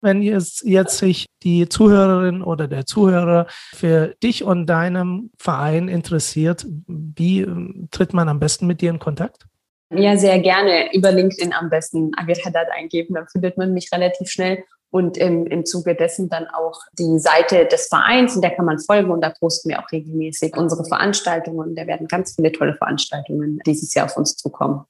Wenn 0.00 0.20
jetzt, 0.20 0.64
jetzt 0.64 0.98
sich 0.98 1.26
die 1.44 1.68
Zuhörerin 1.68 2.42
oder 2.42 2.66
der 2.66 2.84
Zuhörer 2.84 3.46
für 3.72 4.16
dich 4.24 4.42
und 4.42 4.66
deinem 4.66 5.30
Verein 5.38 5.86
interessiert, 5.86 6.66
wie 6.88 7.42
ähm, 7.42 7.86
tritt 7.92 8.12
man 8.12 8.28
am 8.28 8.40
besten 8.40 8.66
mit 8.66 8.80
dir 8.80 8.90
in 8.90 8.98
Kontakt? 8.98 9.46
Ja, 9.94 10.16
sehr 10.16 10.40
gerne. 10.40 10.92
Über 10.94 11.12
LinkedIn 11.12 11.52
am 11.52 11.70
besten 11.70 12.10
Avir 12.16 12.36
Haddad 12.44 12.66
eingeben, 12.76 13.14
dann 13.14 13.28
findet 13.28 13.56
man 13.56 13.72
mich 13.72 13.88
relativ 13.92 14.28
schnell. 14.30 14.64
Und 14.92 15.16
im, 15.16 15.46
im 15.46 15.64
Zuge 15.64 15.94
dessen 15.94 16.28
dann 16.28 16.46
auch 16.48 16.78
die 16.98 17.18
Seite 17.18 17.64
des 17.64 17.88
Vereins, 17.88 18.34
in 18.34 18.42
der 18.42 18.50
kann 18.50 18.66
man 18.66 18.78
folgen 18.78 19.10
und 19.10 19.22
da 19.22 19.30
posten 19.30 19.70
wir 19.70 19.80
auch 19.80 19.90
regelmäßig 19.90 20.54
unsere 20.54 20.84
Veranstaltungen. 20.84 21.70
Und 21.70 21.76
da 21.76 21.86
werden 21.86 22.08
ganz 22.08 22.34
viele 22.34 22.52
tolle 22.52 22.74
Veranstaltungen 22.74 23.58
dieses 23.64 23.94
Jahr 23.94 24.04
auf 24.04 24.16
uns 24.18 24.36
zukommen. 24.36 24.84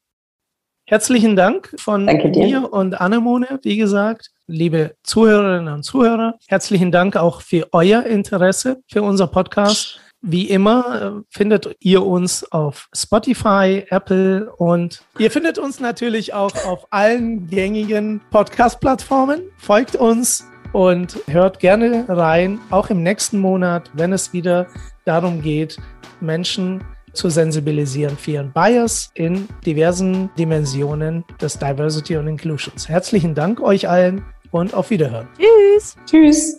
Herzlichen 0.86 1.36
Dank 1.36 1.72
von 1.78 2.04
mir 2.04 2.72
und 2.72 3.00
Annemone, 3.00 3.60
wie 3.62 3.76
gesagt. 3.76 4.32
Liebe 4.48 4.96
Zuhörerinnen 5.04 5.72
und 5.72 5.84
Zuhörer, 5.84 6.34
herzlichen 6.48 6.90
Dank 6.90 7.16
auch 7.16 7.40
für 7.40 7.68
euer 7.70 8.02
Interesse 8.02 8.82
für 8.90 9.02
unser 9.02 9.28
Podcast. 9.28 10.01
Wie 10.24 10.48
immer 10.48 11.02
äh, 11.02 11.22
findet 11.30 11.76
ihr 11.80 12.06
uns 12.06 12.44
auf 12.52 12.88
Spotify, 12.94 13.84
Apple 13.90 14.52
und 14.56 15.02
ihr 15.18 15.32
findet 15.32 15.58
uns 15.58 15.80
natürlich 15.80 16.32
auch 16.32 16.54
auf 16.64 16.86
allen 16.90 17.48
gängigen 17.48 18.20
Podcast-Plattformen. 18.30 19.40
Folgt 19.58 19.96
uns 19.96 20.46
und 20.72 21.18
hört 21.26 21.58
gerne 21.58 22.04
rein, 22.08 22.60
auch 22.70 22.88
im 22.88 23.02
nächsten 23.02 23.40
Monat, 23.40 23.90
wenn 23.94 24.12
es 24.12 24.32
wieder 24.32 24.68
darum 25.04 25.42
geht, 25.42 25.76
Menschen 26.20 26.84
zu 27.12 27.28
sensibilisieren 27.28 28.16
für 28.16 28.30
ihren 28.30 28.52
Bias 28.52 29.10
in 29.14 29.48
diversen 29.66 30.30
Dimensionen 30.38 31.24
des 31.40 31.58
Diversity 31.58 32.16
und 32.16 32.28
Inclusions. 32.28 32.88
Herzlichen 32.88 33.34
Dank 33.34 33.60
euch 33.60 33.88
allen 33.88 34.24
und 34.52 34.72
auf 34.72 34.90
Wiederhören. 34.90 35.28
Tschüss. 35.36 35.96
Tschüss. 36.06 36.58